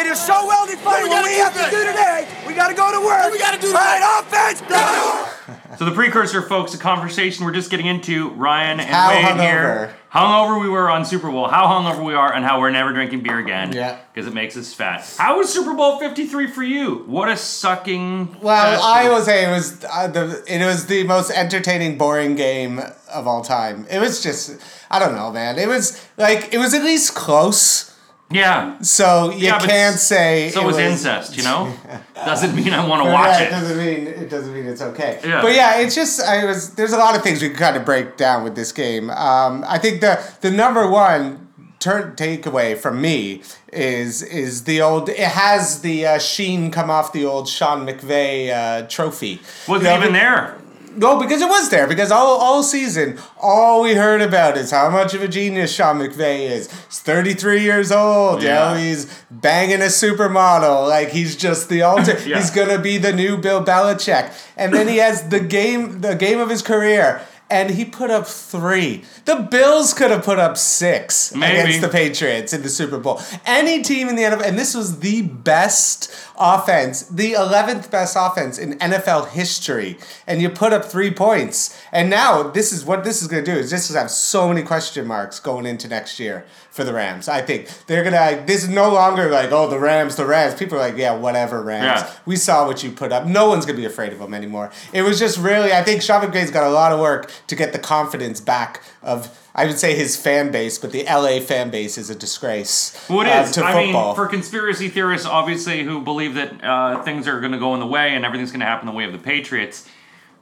[0.00, 1.04] It is so well defined.
[1.04, 3.30] we What gotta we do have to do today, we got to go to work.
[3.32, 5.78] we gotta do All right, offense, go to work.
[5.78, 8.30] So the precursor, folks, a conversation we're just getting into.
[8.30, 9.40] Ryan and How Wade hungover.
[9.40, 9.96] here.
[10.12, 11.48] Hungover we were on Super Bowl.
[11.48, 13.72] How hungover we are, and how we're never drinking beer again.
[13.72, 13.98] Yeah.
[14.12, 15.08] Because it makes us fat.
[15.18, 17.04] How was Super Bowl Fifty Three for you?
[17.06, 18.40] What a sucking.
[18.40, 21.98] Well, fest I of- will say it was uh, the it was the most entertaining,
[21.98, 22.80] boring game
[23.12, 23.86] of all time.
[23.90, 24.60] It was just
[24.90, 25.58] I don't know, man.
[25.58, 27.89] It was like it was at least close.
[28.30, 28.80] Yeah.
[28.80, 31.74] So you Yeah, can't say So it was incest, you know?
[32.14, 33.50] Doesn't mean I want to watch it.
[33.50, 35.18] doesn't mean it doesn't mean it's okay.
[35.24, 35.42] Yeah.
[35.42, 37.84] But yeah, it's just I was there's a lot of things we can kind of
[37.84, 39.10] break down with this game.
[39.10, 41.48] Um, I think the the number one
[41.80, 47.12] turn takeaway from me is is the old it has the uh, sheen come off
[47.14, 49.40] the old Sean McVay uh, trophy.
[49.66, 50.56] Wasn't You know, even there.
[50.96, 51.86] No, because it was there.
[51.86, 55.98] Because all, all season, all we heard about is how much of a genius Sean
[55.98, 56.70] McVay is.
[56.86, 58.72] He's 33 years old, Yeah.
[58.72, 60.88] you know, he's banging a supermodel.
[60.88, 62.26] Like, he's just the ultimate.
[62.26, 62.38] Yeah.
[62.38, 64.32] He's going to be the new Bill Belichick.
[64.56, 67.22] And then he has the game, the game of his career.
[67.50, 69.02] And he put up three.
[69.24, 71.58] The Bills could have put up six Maybe.
[71.58, 73.20] against the Patriots in the Super Bowl.
[73.44, 78.58] Any team in the NFL, and this was the best offense, the 11th best offense
[78.58, 79.98] in NFL history.
[80.26, 81.76] And you put up three points.
[81.92, 84.48] And now, this is what this is going to do is this is have so
[84.48, 87.28] many question marks going into next year for the Rams.
[87.28, 90.54] I think they're to, this is no longer like, oh, the Rams, the Rams.
[90.54, 92.02] People are like, yeah, whatever, Rams.
[92.02, 92.12] Yeah.
[92.26, 93.26] We saw what you put up.
[93.26, 94.70] No one's to be afraid of them anymore.
[94.92, 97.72] It was just really, I think Sean McVay's got a lot of work to get
[97.72, 101.98] the confidence back of, I would say his fan base, but the LA fan base
[101.98, 103.50] is a disgrace Well, it uh, is.
[103.52, 107.58] to I mean, for conspiracy theorists, obviously, who believe that uh, things are going to
[107.58, 109.88] go in the way and everything's going to happen the way of the Patriots.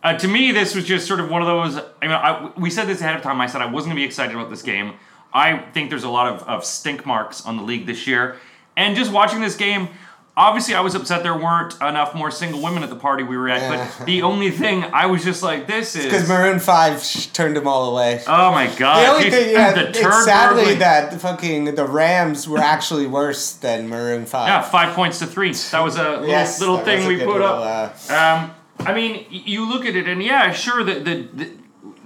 [0.03, 1.83] Uh, to me, this was just sort of one of those.
[2.01, 3.41] I mean, I, we said this ahead of time.
[3.41, 4.95] I said I wasn't going to be excited about this game.
[5.33, 8.37] I think there's a lot of, of stink marks on the league this year.
[8.77, 9.89] And just watching this game,
[10.37, 13.49] obviously, I was upset there weren't enough more single women at the party we were
[13.49, 13.97] at.
[13.99, 16.05] But the only thing I was just like, this is.
[16.05, 18.23] because Maroon 5 sh- turned them all away.
[18.27, 19.03] Oh my god!
[19.03, 20.79] the only Jeez, thing, yeah, the it's sadly burgling.
[20.79, 24.47] that the fucking the Rams were actually worse than Maroon Five.
[24.49, 25.53] Yeah, five points to three.
[25.53, 27.97] That was a little, Yes, little that thing a we put little, up.
[28.09, 31.51] uh, Um, I mean, you look at it, and yeah, sure, the, the, the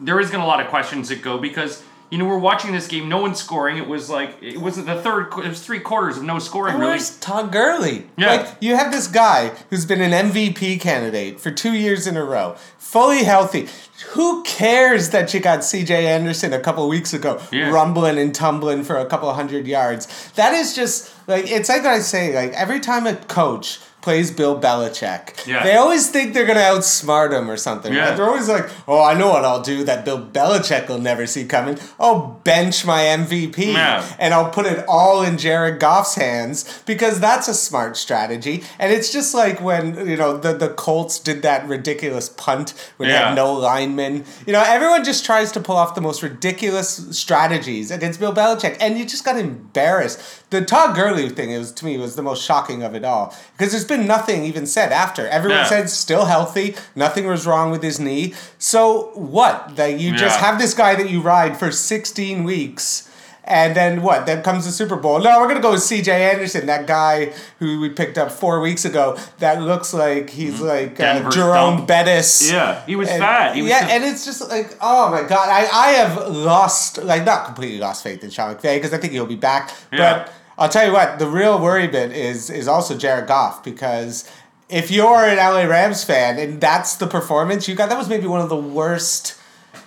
[0.00, 2.86] there is gonna a lot of questions that go because you know we're watching this
[2.86, 3.78] game, no one's scoring.
[3.78, 5.28] It was like it wasn't the third.
[5.38, 6.74] It was three quarters of no scoring.
[6.74, 8.06] And Really, Where's Todd Gurley?
[8.18, 8.34] Yeah.
[8.36, 12.22] Like you have this guy who's been an MVP candidate for two years in a
[12.24, 13.66] row, fully healthy.
[14.10, 17.70] Who cares that you got CJ Anderson a couple weeks ago Yeah.
[17.70, 20.06] rumbling and tumbling for a couple hundred yards?
[20.32, 24.60] That is just like it's like I say, like every time a coach plays Bill
[24.60, 25.62] Belichick, Yeah.
[25.62, 27.92] they always think they're gonna outsmart him or something.
[27.92, 28.08] Yeah.
[28.08, 28.16] right?
[28.16, 31.44] They're always like, "Oh, I know what I'll do that Bill Belichick will never see
[31.44, 31.78] coming.
[32.00, 34.04] I'll bench my MVP Yeah.
[34.18, 38.64] and I'll put it all in Jared Goff's hands because that's a smart strategy.
[38.78, 43.08] And it's just like when, you know, the, the Colts did that ridiculous punt when
[43.08, 44.24] they had no linemen.
[44.46, 48.76] You know, everyone just tries to pull off the most ridiculous strategies against Bill Belichick
[48.80, 50.20] and you just got embarrassed.
[50.50, 53.34] The Todd Gurley thing it was to me was the most shocking of it all
[53.56, 55.26] because there's been nothing even said after.
[55.28, 55.66] Everyone Yeah.
[55.74, 58.34] said still healthy, nothing was wrong with his knee.
[58.58, 59.76] So what?
[59.76, 63.08] That you just have this guy that you ride for 16 weeks.
[63.44, 64.24] And then what?
[64.24, 65.18] Then comes the Super Bowl.
[65.20, 66.30] No, we're gonna go with C.J.
[66.30, 69.18] Anderson, that guy who we picked up four weeks ago.
[69.40, 71.88] That looks like he's like uh, Jerome stump.
[71.88, 72.52] Bettis.
[72.52, 73.56] Yeah, he was And- fat.
[73.56, 76.98] He was yeah, just- and it's just like, oh my god, I, I have lost,
[77.02, 79.72] like, not completely lost faith in Sean McVay because I think he'll be back.
[79.92, 79.98] Yeah.
[80.24, 84.30] But I'll tell you what, the real worry bit is is also Jared Goff because
[84.68, 88.26] if you're an LA Rams fan and that's the performance you got, that was maybe
[88.26, 89.38] one of the worst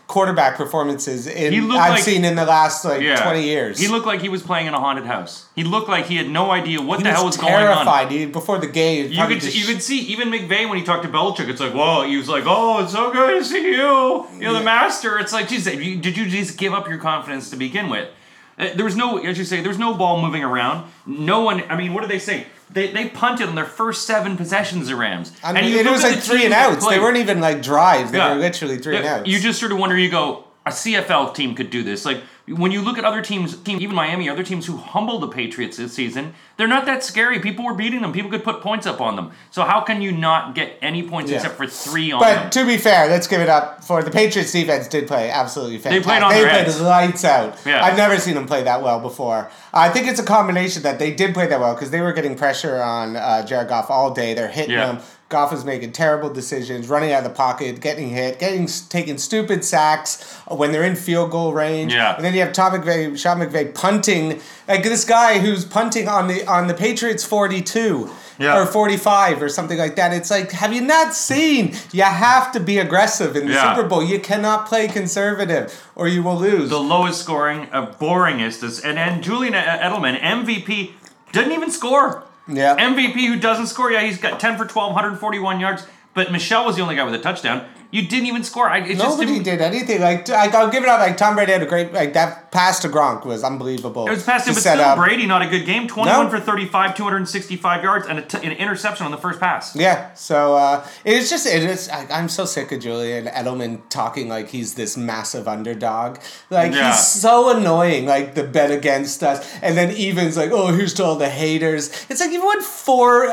[0.07, 3.79] quarterback performances in He I've like- seen in the last like yeah, twenty years.
[3.79, 5.47] He looked like he was playing in a haunted house.
[5.55, 7.59] He looked like he had no idea what He the hell was going on.
[7.59, 8.11] terrified.
[8.11, 11.03] He, before the game, You could just you could see even McVay when he talked
[11.03, 11.49] to Belichick.
[11.49, 14.27] It's like, whoa, he was like, oh, it's so good to see you.
[14.35, 15.17] You know, the master.
[15.17, 18.07] It's like, geez, you- did you just give up your confidence to begin with?
[18.57, 20.89] Uh, There was no, as you say, there was no ball moving around.
[21.05, 21.63] No one.
[21.69, 22.47] I mean, what did they say?
[22.71, 24.87] They, they punted on their first seven possessions.
[24.87, 25.31] The Rams.
[25.43, 26.87] I mean, it was like three and outs.
[26.87, 28.11] They weren't even like drives.
[28.11, 28.33] They Yeah.
[28.33, 29.27] were literally three and outs.
[29.27, 29.97] You just sort of wonder.
[29.97, 32.05] You go, a CFL team could do this.
[32.05, 35.27] Like when you look at other teams, team even Miami, other teams who humbled the
[35.27, 37.39] Patriots this season, they're not that scary.
[37.39, 38.13] People were beating them.
[38.13, 39.31] People could put points up on them.
[39.49, 41.37] So how can you not get any points Yeah.
[41.37, 42.49] except for three on But them?
[42.51, 46.03] to be fair, let's give it up for the Patriots defense did play absolutely fantastic.
[46.03, 46.79] They played on they played heads.
[46.81, 47.57] lights out.
[47.65, 47.83] Yeah.
[47.83, 49.49] I've never seen them play that well before.
[49.73, 52.35] I think it's a combination that they did play that well because they were getting
[52.35, 54.33] pressure on uh, Jared Goff all day.
[54.35, 54.93] They're hitting Yeah.
[54.93, 59.17] him Goff was making terrible decisions, running out of the pocket, getting hit, getting taking
[59.17, 61.93] stupid sacks when they're in field goal range.
[61.93, 62.15] Yeah.
[62.15, 66.27] And then you have Tom McVay, Sean McVay punting like this guy who's punting on
[66.27, 68.11] the on the Patriots forty two.
[68.37, 68.61] Yeah.
[68.61, 70.11] Or 45 or something like that.
[70.11, 71.73] It's like, have you not seen?
[71.93, 73.73] You have to be aggressive in the Yeah.
[73.73, 74.03] Super Bowl.
[74.03, 76.69] You cannot play conservative or you will lose.
[76.69, 80.91] the lowest scoring, uh, boringest, is, and then Julian Edelman, MVP,
[81.31, 82.24] didn't even score.
[82.47, 82.75] Yeah.
[82.77, 83.91] MVP who doesn't score.
[83.91, 85.87] Yeah, he's got 10 for 12, 141 yards.
[86.13, 87.67] But Michel was the only guy with a touchdown.
[87.91, 88.69] You didn't even score.
[88.69, 90.01] I, it just Nobody did anything.
[90.01, 90.99] Like I, I'll give it up.
[90.99, 94.07] Like Tom Brady had a great like that pass to Gronk was unbelievable.
[94.07, 94.97] It was him, to but still, up.
[94.97, 95.87] Brady not a good game.
[95.87, 96.29] Twenty-one No.
[96.29, 99.39] for thirty-five, two hundred and sixty-five yards, and a t- an interception on the first
[99.39, 99.75] pass.
[99.75, 101.87] Yeah, so uh, it's just it is.
[101.89, 106.19] I, I'm so sick of Julian Edelman talking like he's this massive underdog.
[106.49, 106.91] Like Yeah.
[106.91, 108.05] he's so annoying.
[108.05, 111.89] Like the bet against us, and then even's like, oh, here's to all the haters.
[112.09, 113.27] It's like you've won four.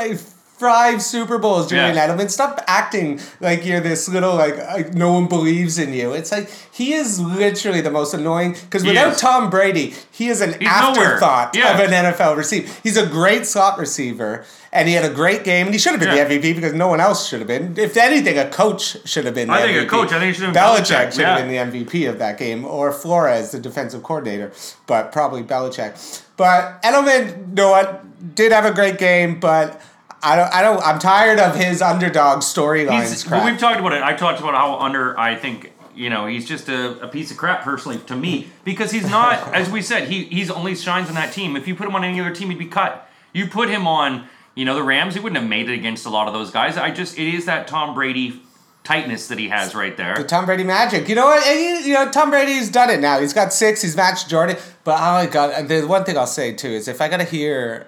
[0.63, 2.09] Uh, Five Super Bowls, Julian Yeah.
[2.09, 2.31] Edelman.
[2.31, 6.13] Stop acting like you're this little like, like no one believes in you.
[6.13, 9.21] It's like he is literally the most annoying because without is.
[9.21, 11.75] Tom Brady, he is an He's afterthought Yeah.
[11.75, 12.73] of an NFL receiver.
[12.83, 16.01] He's a great slot receiver, and he had a great game, and he should have
[16.01, 16.25] been Yeah.
[16.25, 17.75] the MVP because no one else should have been.
[17.77, 19.49] If anything, a coach should have been.
[19.49, 21.37] The I think a coach, I think should have been Belichick Belichick, should yeah.
[21.39, 24.53] have been the MVP of that game, or Flores, the defensive coordinator,
[24.87, 26.23] but probably Belichick.
[26.37, 29.81] But Edelman, you know what, did have a great game, but.
[30.23, 30.55] I don't.
[30.55, 30.83] I don't.
[30.83, 33.29] I'm tired of his underdog storylines.
[33.29, 34.03] Well, we've talked about it.
[34.03, 37.37] I talked about how under I think you know he's just a, a piece of
[37.37, 41.15] crap personally to me because he's not as we said he he's only shines on
[41.15, 41.57] that team.
[41.57, 43.09] If you put him on any other team, he'd be cut.
[43.33, 46.11] You put him on you know the Rams, he wouldn't have made it against a
[46.11, 46.77] lot of those guys.
[46.77, 48.41] I just it is that Tom Brady
[48.85, 50.17] tightness that he has right there.
[50.17, 51.09] The Tom Brady magic.
[51.09, 51.47] You know what?
[51.47, 53.21] And you, you know, Tom Brady's done it now.
[53.21, 53.83] He's got six.
[53.83, 54.57] He's matched Jordan.
[54.85, 57.87] But oh my god, the one thing I'll say too is if I gotta hear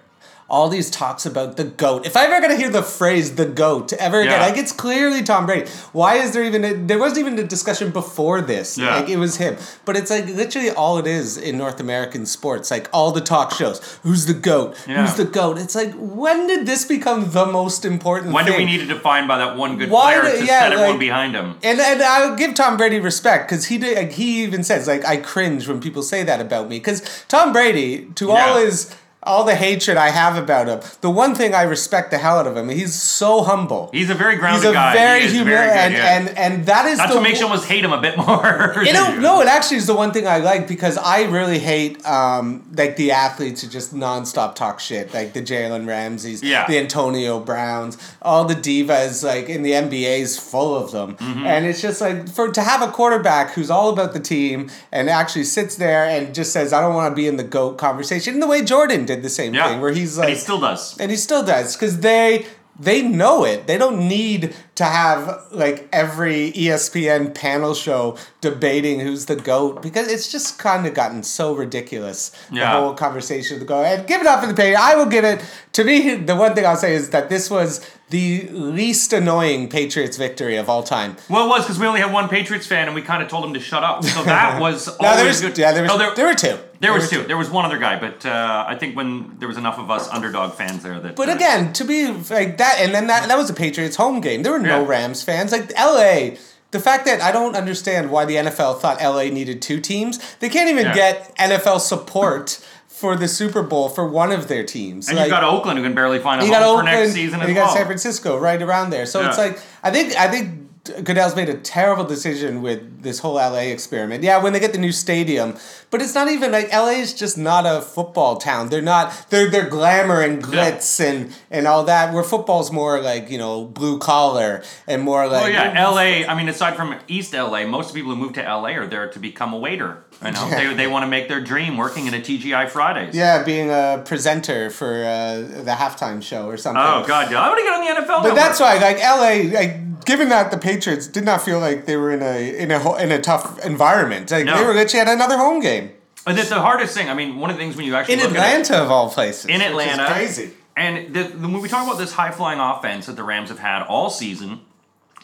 [0.55, 3.93] all these talks about the goat, if I ever gotta hear the phrase "the goat"
[4.07, 4.47] ever again, Yeah.
[4.47, 5.69] like it's clearly Tom Brady.
[6.01, 6.65] Why is there even?
[6.65, 8.79] A, there wasn't even a discussion before this.
[8.79, 8.95] Yeah.
[8.97, 9.57] Like it was him.
[9.87, 12.71] But it's like literally all it is in North American sports.
[12.71, 13.79] Like all the talk shows.
[14.05, 14.77] Who's the goat?
[14.87, 15.01] Yeah.
[15.01, 15.59] Who's the goat?
[15.59, 18.33] It's like when did this become the most important?
[18.33, 20.73] When do we need to define by that one good Why player to yeah, set
[20.73, 21.49] everyone like- behind him?
[21.63, 23.97] And and I'll give Tom Brady respect because he did.
[23.97, 27.53] Like, he even says like I cringe when people say that about me because Tom
[27.53, 28.95] Brady, to all his
[29.27, 32.47] all the hatred I have about him, the one thing I respect the hell out
[32.47, 33.91] of him, he's so humble.
[33.93, 34.93] He's a very He's grounded a guy.
[34.95, 36.17] very He humble, very good, and, yeah.
[36.19, 38.75] and and that is That's the what makes you almost hate him a bit more.
[38.85, 42.05] you know, no, it actually is the one thing I like because I really hate
[42.07, 46.67] um, like the athletes who just nonstop talk shit, like the Jalen Ramseys, Yeah.
[46.67, 49.25] the Antonio Browns, all the divas.
[49.25, 51.47] Like in the NBA is full of them, Mm-hmm.
[51.47, 55.09] and it's just like for to have a quarterback who's all about the team and
[55.09, 58.35] actually sits there and just says, "I don't want to be in the goat conversation."
[58.35, 59.69] In the way Jordan did the same Yeah.
[59.69, 60.99] thing, where he's and like, he still does.
[60.99, 62.47] and he still does because they
[62.77, 63.69] they know it.
[63.69, 70.09] They don't need to have like every ESPN panel show debating who's the goat because
[70.11, 72.33] it's just kind of gotten so ridiculous.
[72.51, 73.85] The whole conversation of the goat.
[73.85, 74.75] and give it up for the pay.
[74.75, 75.41] I will give it
[75.75, 76.17] to me.
[76.17, 80.69] The one thing I'll say is that this was the least annoying Patriots victory of
[80.69, 81.17] all time.
[81.31, 83.45] Well, it was because we only had one Patriots fan, and we kind of told
[83.45, 84.05] him to shut up.
[84.05, 85.59] So that was No, always there was good.
[85.59, 86.59] yeah, there was No, there, were two.
[86.85, 87.23] There was two.
[87.25, 90.09] There was one other guy, but uh, I think when there was enough of us
[90.09, 91.17] underdog fans there that.
[91.17, 94.21] But uh, again, to be like that, and then that that was a Patriots home
[94.21, 94.43] game.
[94.43, 94.89] There were no Yeah.
[94.89, 95.53] Rams fans.
[95.53, 96.39] Like L.A.
[96.71, 100.19] The fact that I don't understand why the NFL thought LA needed two teams.
[100.41, 100.95] They can't even Yeah.
[100.95, 102.59] get NFL support
[102.89, 105.09] for the Super Bowl for one of their teams.
[105.09, 107.13] and Like, you've got Oakland who can barely find a home got for Oakland, next
[107.13, 107.77] season and as you got well.
[107.77, 109.07] San Francisco right around there.
[109.07, 110.64] So it's like I think I think
[111.03, 114.23] Goodell's made a terrible decision with this whole LA experiment.
[114.23, 115.57] Yeah, when they get the new stadium,
[115.91, 118.69] but it's not even like LA is just not a football town.
[118.69, 119.27] They're not.
[119.31, 122.13] They're they're glamour and glitz and and all that.
[122.13, 126.27] Where football's more like you know blue collar and more like Oh yeah, L.A.
[126.27, 128.75] I mean, aside from East L.A., most people who move to L.A.
[128.75, 130.05] are there to become a waiter.
[130.23, 130.69] You know, Yeah.
[130.69, 133.15] they, they want to make their dream working in a TGI Fridays.
[133.15, 136.83] Yeah, being a presenter for uh, the halftime show or something.
[136.83, 137.41] Oh god, yeah.
[137.41, 138.23] I want to get on the NFL.
[138.23, 138.37] But network.
[138.37, 142.11] that's why, like LA, like given that the Patriots did not feel like they were
[142.13, 144.57] in a in a in a tough environment, like No.
[144.59, 145.91] they were actually at another home game
[146.27, 147.09] And that's the hardest thing.
[147.09, 148.91] I mean, one of the things when you actually in look at it- Atlanta of
[148.91, 149.47] all places.
[149.47, 150.07] in Atlanta.
[150.07, 150.51] crazy.
[150.77, 153.61] And the, the, when we talk about this high flying offense that the Rams have
[153.61, 154.61] had all season,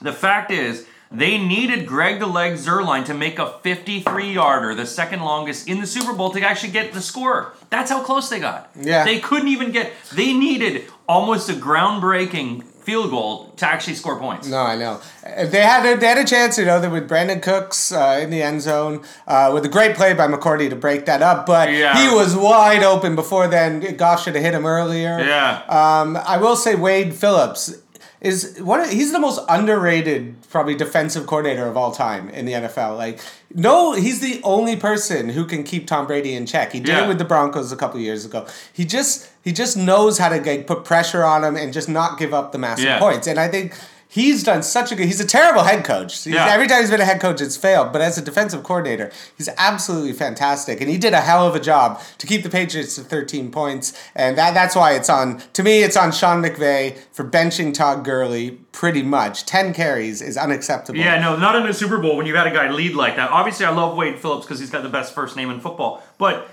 [0.00, 4.87] the fact is they needed Greg the Leg Zuerlein to make a 53 yarder, the
[4.87, 7.52] second longest in the Super Bowl, to actually get the score.
[7.69, 8.71] That's how close they got.
[8.80, 9.04] Yeah.
[9.04, 14.49] They couldn't even get, they needed almost a groundbreaking field goal to actually score points.
[14.49, 15.00] No, I know.
[15.26, 18.30] Uh, They had a, they had a chance, you know, with Brandin Cooks uh, in
[18.30, 21.70] the end zone uh, with a great play by McCourty to break that up, but
[21.72, 21.96] Yeah.
[22.00, 23.96] he was wide open before then.
[23.96, 25.18] Goff should have hit him earlier.
[25.20, 25.62] Yeah.
[25.68, 27.75] Um, I will say Wade Phillips.
[28.20, 28.86] Is one.
[28.88, 32.96] He's the most underrated, probably defensive coordinator of all time in the NFL.
[32.96, 33.20] Like,
[33.54, 36.72] no, he's the only person who can keep Tom Brady in check.
[36.72, 37.04] He did Yeah.
[37.04, 38.46] it with the Broncos a couple years ago.
[38.72, 42.18] He just he just knows how to like, put pressure on him and just not
[42.18, 42.98] give up the massive Yeah.
[42.98, 43.26] points.
[43.26, 43.74] And I think.
[44.12, 45.07] He's done such a good.
[45.07, 46.25] He's a terrible head coach.
[46.25, 46.47] He's- Yeah.
[46.52, 47.93] Every time he's been a head coach, it's failed.
[47.93, 51.61] But as a defensive coordinator, he's absolutely fantastic, and he did a hell of a
[51.61, 53.93] job to keep the Patriots to thirteen points.
[54.17, 55.40] And that that's why it's on.
[55.52, 58.59] To me, it's on Sean McVay for benching Todd Gurley.
[58.73, 60.99] Pretty much, ten carries is unacceptable.
[60.99, 63.31] Yeah, no, not in a Super Bowl when you've had a guy lead like that.
[63.31, 66.02] Obviously, I love Wade Phillips because he's got the best first name in football.
[66.19, 66.49] But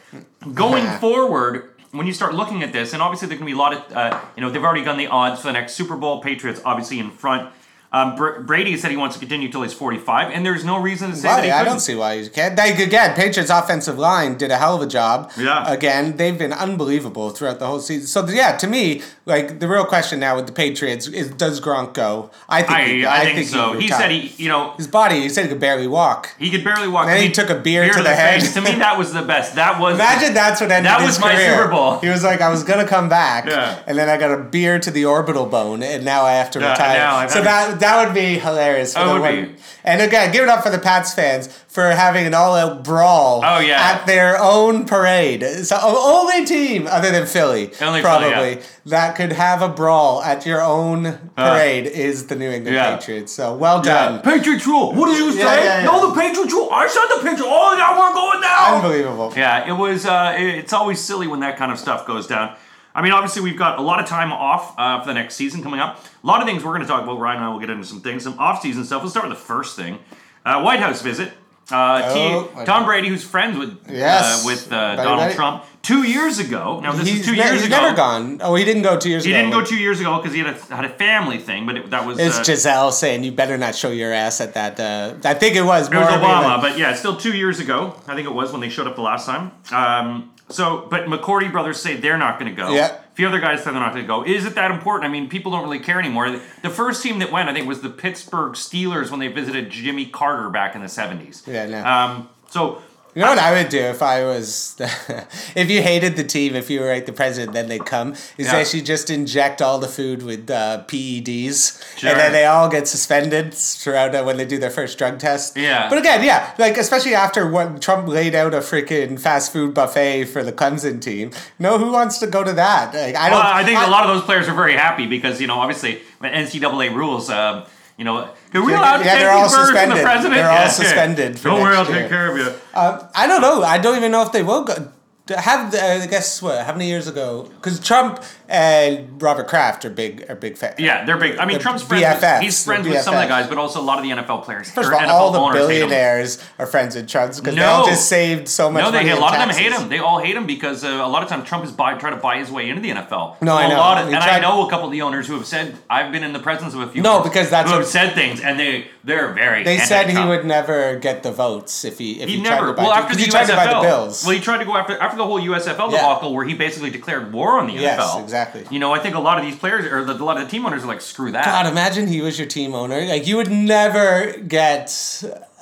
[0.53, 3.73] going forward, when you start looking at this, and obviously there can be a lot
[3.73, 6.21] of, uh, you know, they've already done the odds for the next Super Bowl.
[6.21, 7.51] Patriots obviously in front.
[7.91, 11.11] Um, Br- Brady said he wants to continue till he's 45, and there's no reason
[11.11, 11.73] to say Well, that he I couldn't.
[11.73, 12.55] don't see why you can't.
[12.57, 15.31] They, again, Patriots offensive line did a hell of a job.
[15.37, 15.71] Yeah.
[15.71, 18.07] Again, they've been unbelievable throughout the whole season.
[18.07, 21.93] So yeah, to me, like the real question now with the Patriots is does Gronk
[21.93, 22.29] go?
[22.49, 22.71] I think.
[22.77, 23.71] I, he, I, think, so.
[23.71, 25.21] would He said he, you know, his body.
[25.21, 26.35] He said he could barely walk.
[26.37, 27.05] he could barely walk.
[27.07, 28.41] Then I he took a beer to the head.
[28.41, 28.53] face.
[28.53, 29.55] To me, that was the best.
[29.55, 31.55] That was Imagine that's what ended That was my career.
[31.55, 31.99] Super Bowl.
[31.99, 33.81] He was like, I was gonna come back, Yeah.
[33.87, 36.59] and then I got a beer to the orbital bone, and now I have to
[36.59, 37.29] Yeah, retire.
[37.29, 38.93] so had- that that would be hilarious.
[38.93, 39.45] For That the would one.
[39.53, 39.55] be.
[39.83, 43.41] And again, give it up for the Pats fans for having an all-out brawl.
[43.43, 43.79] Oh, yeah.
[43.79, 45.43] at their own parade.
[45.65, 48.61] So only team other than Philly, Only Philly, probably yeah.
[48.87, 52.97] that could have a brawl at your own parade is the New England yeah.
[52.97, 53.31] Patriots.
[53.31, 54.21] So well done.
[54.21, 54.93] Patriots rule.
[54.93, 55.39] What did you say?
[55.39, 55.85] Yeah, yeah, yeah.
[55.85, 56.69] No, the Patriots rule.
[56.71, 57.43] I said the Patriots.
[57.45, 58.75] Oh, now we're going down.
[58.75, 59.33] Unbelievable.
[59.35, 60.05] Yeah, it was.
[60.05, 62.55] Uh, it's always silly when that kind of stuff goes down.
[62.97, 65.61] I mean, obviously, we've got a lot of time off uh, for the next season
[65.61, 66.03] coming up.
[66.23, 67.19] A lot of things we're going to talk about.
[67.19, 69.03] Ryan and I will get into some things, some off-season stuff.
[69.03, 69.99] We'll start with the first thing:
[70.45, 71.31] uh, White House visit.
[71.69, 74.43] Uh, Oh, T- Tom Brady, who's friends with Yes.
[74.43, 75.33] uh, with uh, Donald.
[75.33, 76.79] Trump, two years ago.
[76.79, 77.81] Now this He's, is two ne- years he's ago.
[77.81, 78.39] never gone.
[78.41, 79.33] Oh, he didn't go two years ago.
[79.35, 79.49] He ago.
[79.51, 81.89] didn't go two years ago because he had a had a family thing, but it,
[81.91, 84.79] that was It's uh, Giselle saying you better not show your ass at that.
[84.79, 87.35] Uh, I think it was It was more of a- Obama, but yeah, still two
[87.35, 87.93] years ago.
[88.07, 89.51] I think it was when they showed up the last time.
[89.71, 92.73] Um, so, but McCourty brothers say they're not going to go.
[92.73, 92.95] Yeah.
[92.95, 94.23] A few other guys say they're not going to go.
[94.23, 95.09] Is it that important?
[95.09, 96.39] I mean, people don't really care anymore.
[96.61, 100.05] The- first team that went, I think, was the Pittsburgh Steelers when they visited Jimmy
[100.05, 101.43] Carter back in the seventies.
[101.47, 101.83] Yeah, no.
[101.83, 102.81] Um, so
[103.17, 104.75] You know what I would do if I was,
[105.55, 108.13] if you hated the team, if you were like the president, then they'd come.
[108.37, 108.57] Is Yeah.
[108.57, 112.11] actually just inject all the food with uh, PEDs, Sure.
[112.11, 115.57] and then they all get suspended throughout uh, when they do their first drug test.
[115.57, 115.89] Yeah.
[115.89, 120.25] But again, yeah, like especially after what Trump laid out a freaking fast food buffet
[120.25, 121.31] for the Clemson team.
[121.57, 122.93] No, who wants to go to that?
[122.93, 123.39] Like I don't.
[123.39, 126.03] Well, I think a lot of those players are very happy because you know, obviously,
[126.21, 127.31] NCAA rules.
[127.31, 127.63] Um,
[127.97, 130.03] you know, are we Yeah, allowed to yeah, take they're all these the suspended.
[130.03, 130.35] president?
[130.35, 130.67] They're all Yeah, yeah.
[130.69, 132.47] suspended Don't worry, I'll take care of you.
[132.73, 133.63] Um, I don't know.
[133.63, 134.91] I don't even know if they will go.
[135.29, 136.65] Have uh, I guess what?
[136.65, 137.43] How many years ago?
[137.55, 140.75] Because Trump and Robert Kraft are big are big fans.
[140.79, 141.37] Yeah, they're big.
[141.37, 142.03] I mean, They're Trump's friends.
[142.03, 144.11] BFFs, with, he's friends with some of the guys, but also a lot of the
[144.11, 144.71] NFL players.
[144.71, 145.89] First of all, NFL all the owners hate him.
[145.89, 147.67] billionaires are friends with Trump because they No.
[147.67, 149.89] all just saved so much No, they a lot of them hate him.
[149.89, 152.21] They all hate him because uh, a lot of times Trump is buy, trying to
[152.21, 153.41] buy his way into the NFL.
[153.41, 153.75] No, I A know.
[153.77, 156.23] lot of, and I know a couple of the owners who have said I've been
[156.23, 157.01] in the presence of a few.
[157.01, 159.63] No, because that's who what- have said things, and they they're very.
[159.63, 162.73] They said he would never get the votes if he if he, He tried to
[162.73, 163.81] buy Well, the- the he tried to buy the USFL.
[163.81, 164.23] Bills.
[164.25, 165.97] Well, he tried to go after after the whole USFL Yeah.
[166.01, 168.23] debacle, where he basically declared war on the Yes, NFL.
[168.23, 168.65] exactly.
[168.69, 170.49] You know, I think a lot of these players or the, a lot of the
[170.51, 171.45] team owners are like, screw that.
[171.45, 173.01] God, imagine he was your team owner.
[173.05, 174.91] Like you would never get.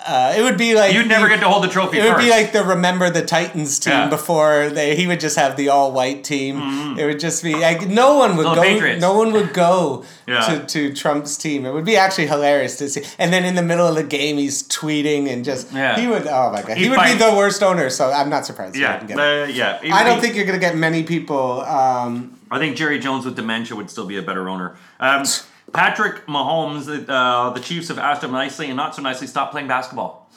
[0.08, 2.26] Uh, it would be like You'd never get to hold the trophy It would first.
[2.26, 4.08] be like the Remember the Titans team Yeah.
[4.10, 4.96] before they.
[4.96, 6.98] He would just have the all white team.
[7.00, 8.62] It would just be like no one would go.
[8.62, 9.02] Patriots.
[9.02, 10.42] No one would go Yeah.
[10.42, 11.66] to, to Trump's team.
[11.66, 13.04] It would be actually hilarious to see.
[13.18, 16.00] And then in the middle of the game, he's tweeting and just Yeah.
[16.00, 16.28] he would.
[16.28, 17.90] Oh my god, he He'd would fight- be the worst owner.
[17.90, 18.76] So I'm not surprised.
[18.76, 19.80] yeah, uh, yeah.
[19.92, 21.62] I don't He- think you're gonna get many people.
[21.62, 24.76] Um, I think Jerry Jones with dementia would still be a better owner.
[25.00, 25.24] Um,
[25.74, 29.68] Patrick Mahomes, uh, the Chiefs have asked him nicely and not so nicely stop playing
[29.68, 30.30] basketball.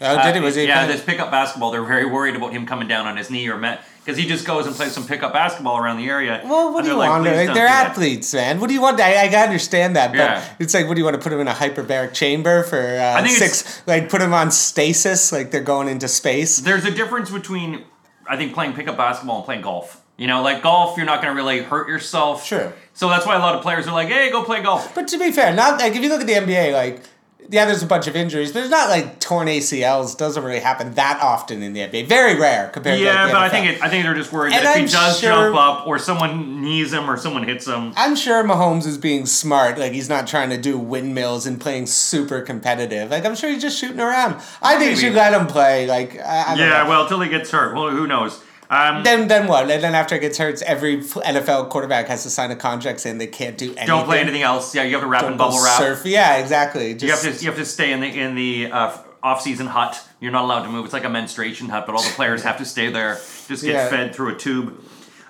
[0.00, 0.40] oh, did he?
[0.40, 0.66] Was he?
[0.66, 1.70] yeah, playing- this pickup basketball.
[1.70, 4.44] They're very worried about him coming down on his knee or met because he just
[4.46, 6.42] goes and plays some pickup basketball around the area.
[6.44, 7.24] Well, what do you they're want?
[7.24, 8.60] Like, they're do that." athletes, man.
[8.60, 9.00] What do you want?
[9.00, 10.44] I, I understand that, but Yeah.
[10.58, 13.14] it's like, what do you want to put him in a hyperbaric chamber for uh,
[13.18, 13.82] I think six?
[13.86, 16.58] Like, put him on stasis, like they're going into space.
[16.58, 17.84] There's a difference between,
[18.28, 20.02] I think, playing pickup basketball and playing golf.
[20.16, 22.44] You know, like golf, you're not going to really hurt yourself.
[22.46, 22.72] Sure.
[22.92, 25.18] So that's why a lot of players are like, "Hey, go play golf." But to
[25.18, 27.02] be fair, not like if you look at the NBA, like
[27.50, 30.94] yeah, there's a bunch of injuries, but it's not like torn ACLs doesn't really happen
[30.94, 32.06] that often in the NBA.
[32.06, 34.32] Very rare compared to Yeah, like, the but I think it, I think they're just
[34.32, 37.18] worried And that if I'm he does sure- jump up or someone knees him or
[37.18, 37.92] someone hits him.
[37.96, 39.76] I'm sure Mahomes is being smart.
[39.78, 43.10] Like he's not trying to do windmills and playing super competitive.
[43.10, 44.40] Like I'm sure he's just shooting around.
[44.62, 45.86] I think you should let him play.
[45.86, 46.88] Like I, I Yeah, know.
[46.88, 47.74] well, till he gets hurt.
[47.74, 48.40] Well, who knows?
[48.70, 49.70] Um, Then then what?
[49.70, 53.18] And then after it gets hurt, every NFL quarterback has to sign a contract saying
[53.18, 53.86] they can't do anything.
[53.86, 54.74] don't play anything else.
[54.74, 55.78] Yeah, you have to wrap in Don't bubble wrap.
[55.78, 56.02] Surf.
[56.06, 56.92] Yeah, exactly.
[56.92, 60.02] You have to you have to stay in the in the uh, off season hut.
[60.20, 60.84] You're not allowed to move.
[60.86, 63.14] It's like a menstruation hut, but all the players have to stay there.
[63.48, 63.88] Just get Yeah.
[63.88, 64.80] fed through a tube.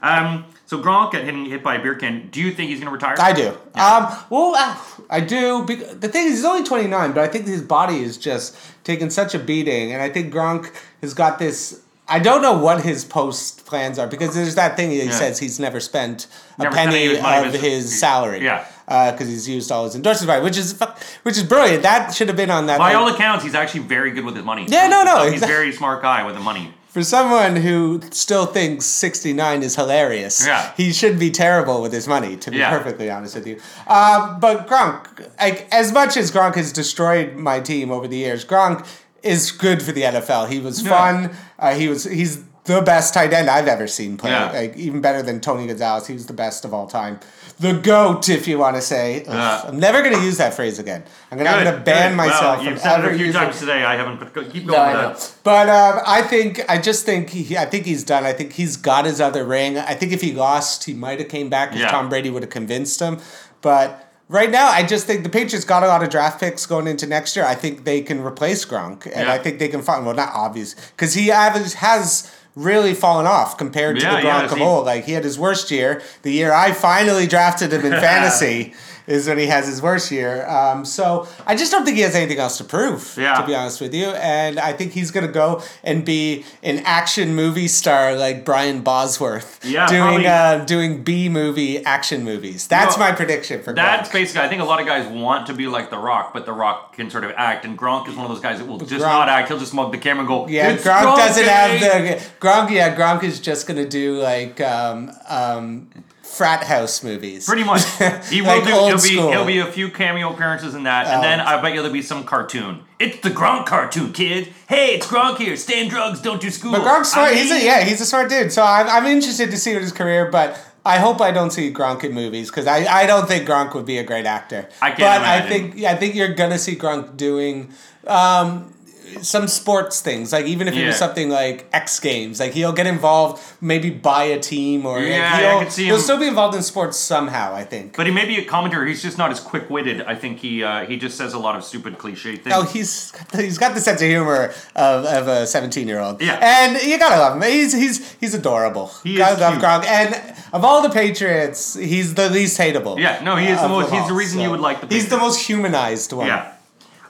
[0.03, 2.29] Um, so Gronk got hit, hit by a beer can.
[2.31, 3.17] Do you think he's going to retire?
[3.19, 3.49] I do.
[3.75, 4.77] Um, well, uh,
[5.11, 5.65] I do.
[5.67, 9.35] The thing is, he's only 29, but I think his body is just taking such
[9.35, 9.93] a beating.
[9.93, 10.73] And I think Gronk
[11.03, 11.81] has got this.
[12.07, 15.11] I don't know what his post plans are because there's that thing he Yeah.
[15.11, 16.27] says he's never spent
[16.59, 18.45] a Never spent penny of his salary.
[18.45, 18.65] Yeah.
[18.87, 20.79] Because he's used all his endorsements, by, which is
[21.23, 21.83] which is brilliant.
[21.83, 22.79] That should have been on that.
[22.79, 24.67] By like- all accounts, he's actually very good with his money.
[24.69, 25.55] Yeah, no, no, He's a exactly.
[25.55, 26.75] very smart guy with the money.
[26.91, 30.71] For someone who still thinks 69 is hilarious, Yeah.
[30.77, 32.71] he should be terrible with his money, to be Yeah.
[32.71, 33.59] perfectly honest with you.
[33.89, 35.07] Um, but Gronk,
[35.41, 38.87] like, as much as Gronk has destroyed my team over the years, Gronk
[39.25, 40.47] is good for the NFL.
[40.49, 40.91] He was Yeah.
[40.91, 41.31] fun.
[41.59, 44.31] Uh, he was he's the best tight end I've ever seen play.
[44.31, 44.51] Yeah.
[44.51, 46.07] Like even better than Tony Gonzalez.
[46.07, 47.21] He was the best of all time.
[47.61, 49.23] The goat, if you want to say.
[49.27, 49.63] Yeah.
[49.67, 51.05] I'm never going to use that phrase again.
[51.31, 52.17] I'm going to ban good.
[52.17, 53.85] myself Well, you've from said it ever a few times today.
[53.85, 54.19] I haven't.
[54.19, 55.35] But keep going I with that.
[55.45, 58.25] But um, I think I just think he, I think he's done.
[58.25, 59.79] I think he's got his other ring.
[59.79, 61.91] I think if he lost, he might have came back because Yeah.
[61.91, 63.19] Tom Brady would have convinced him.
[63.61, 66.87] But right now, I just think the Patriots got a lot of draft picks going
[66.87, 67.45] into next year.
[67.45, 69.33] I think they can replace Gronk, and Yeah.
[69.33, 73.59] I think they can find well, not obvious because he has, has really fallen off
[73.59, 74.87] compared to Yeah, the yeah, Gronk of he- old.
[74.87, 76.01] Like he had his worst year.
[76.23, 78.75] The year I finally drafted him in fantasy.
[79.07, 80.47] Is when he has his worst year.
[80.49, 83.15] Um, so I just don't think he has anything else to prove.
[83.19, 83.35] Yeah.
[83.39, 87.35] To be honest with you, and I think he's gonna go and be an action
[87.35, 89.63] movie star like Brian Bosworth.
[89.63, 92.67] Yeah, doing uh, doing B movie action movies.
[92.67, 94.13] That's No, my prediction for That's Gronk.
[94.13, 94.41] basically.
[94.43, 96.97] I think a lot of guys want to be like The Rock, but The Rock
[96.97, 99.01] can sort of act, and Gronk is one of those guys that will just Gronk-
[99.01, 99.49] not act.
[99.49, 100.49] He'll just mug the camera and go.
[100.49, 102.71] Yeah, "It's Gronk doesn't have eh?" the Gronk.
[102.71, 105.89] Yeah, Gronk is just gonna do like um, um,
[106.35, 107.47] frat house movies.
[107.47, 107.83] Pretty much.
[108.31, 108.71] He will Like do.
[108.71, 109.09] He'll be.
[109.33, 111.23] He'll be a few cameo appearances in that, and Oh.
[111.23, 112.83] then I bet you there'll be some cartoon.
[112.99, 114.53] It's the Gronk cartoon, kid.
[114.69, 115.57] Hey, it's Gronk here.
[115.57, 116.73] Stay in drugs, don't do school.
[116.73, 117.31] But Gronk's smart.
[117.31, 118.53] I he's a, yeah, he's a smart dude.
[118.53, 121.73] So I'm, I'm interested to see what his career, but I hope I don't see
[121.73, 124.69] Gronk in movies because I, I don't think Gronk would be a great actor.
[124.83, 125.71] I can't But I imagine.
[125.73, 127.73] think I think you're gonna see Gronk doing
[128.07, 128.74] um,
[129.23, 132.87] some sports things, like even if it was something like X Games, like he'll get
[132.87, 136.57] involved, maybe buy a team or Yeah, I he'll, could see he'll still be involved
[136.57, 137.55] in sports somehow.
[137.55, 137.97] I think.
[137.97, 138.85] But he may be a commentator.
[138.87, 140.03] He's just not as quick witted.
[140.03, 142.55] I think he uh, he just says a lot of stupid cliche things.
[142.57, 146.01] Oh, he's got the, he's got the sense of humor of, of a seventeen year
[146.01, 146.21] old.
[146.23, 146.39] Yeah.
[146.43, 147.43] and you gotta love him.
[147.51, 148.91] He's he's he's adorable.
[149.03, 149.55] He gotta is love.
[149.63, 149.85] Gronk.
[149.87, 150.15] And
[150.53, 152.99] of all the Patriots, he's the least hateable.
[152.99, 155.17] Yeah, no, he is the most- he's the reason you would like the He's the
[155.17, 156.27] most humanized one.
[156.29, 156.53] Yeah.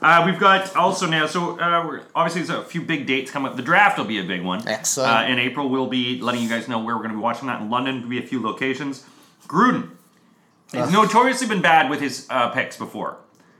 [0.05, 3.55] Uh, we've got also now, so uh, obviously there's a few big dates coming up.
[3.55, 4.67] The draft will be a big one.
[4.67, 5.11] Excellent.
[5.11, 7.47] Uh, in April, we'll be letting you guys know where we're going to be watching
[7.47, 7.59] that.
[7.59, 9.03] In London, will be a few locations.
[9.47, 9.89] Gruden.
[10.71, 13.17] He's notoriously been bad with his uh, picks before.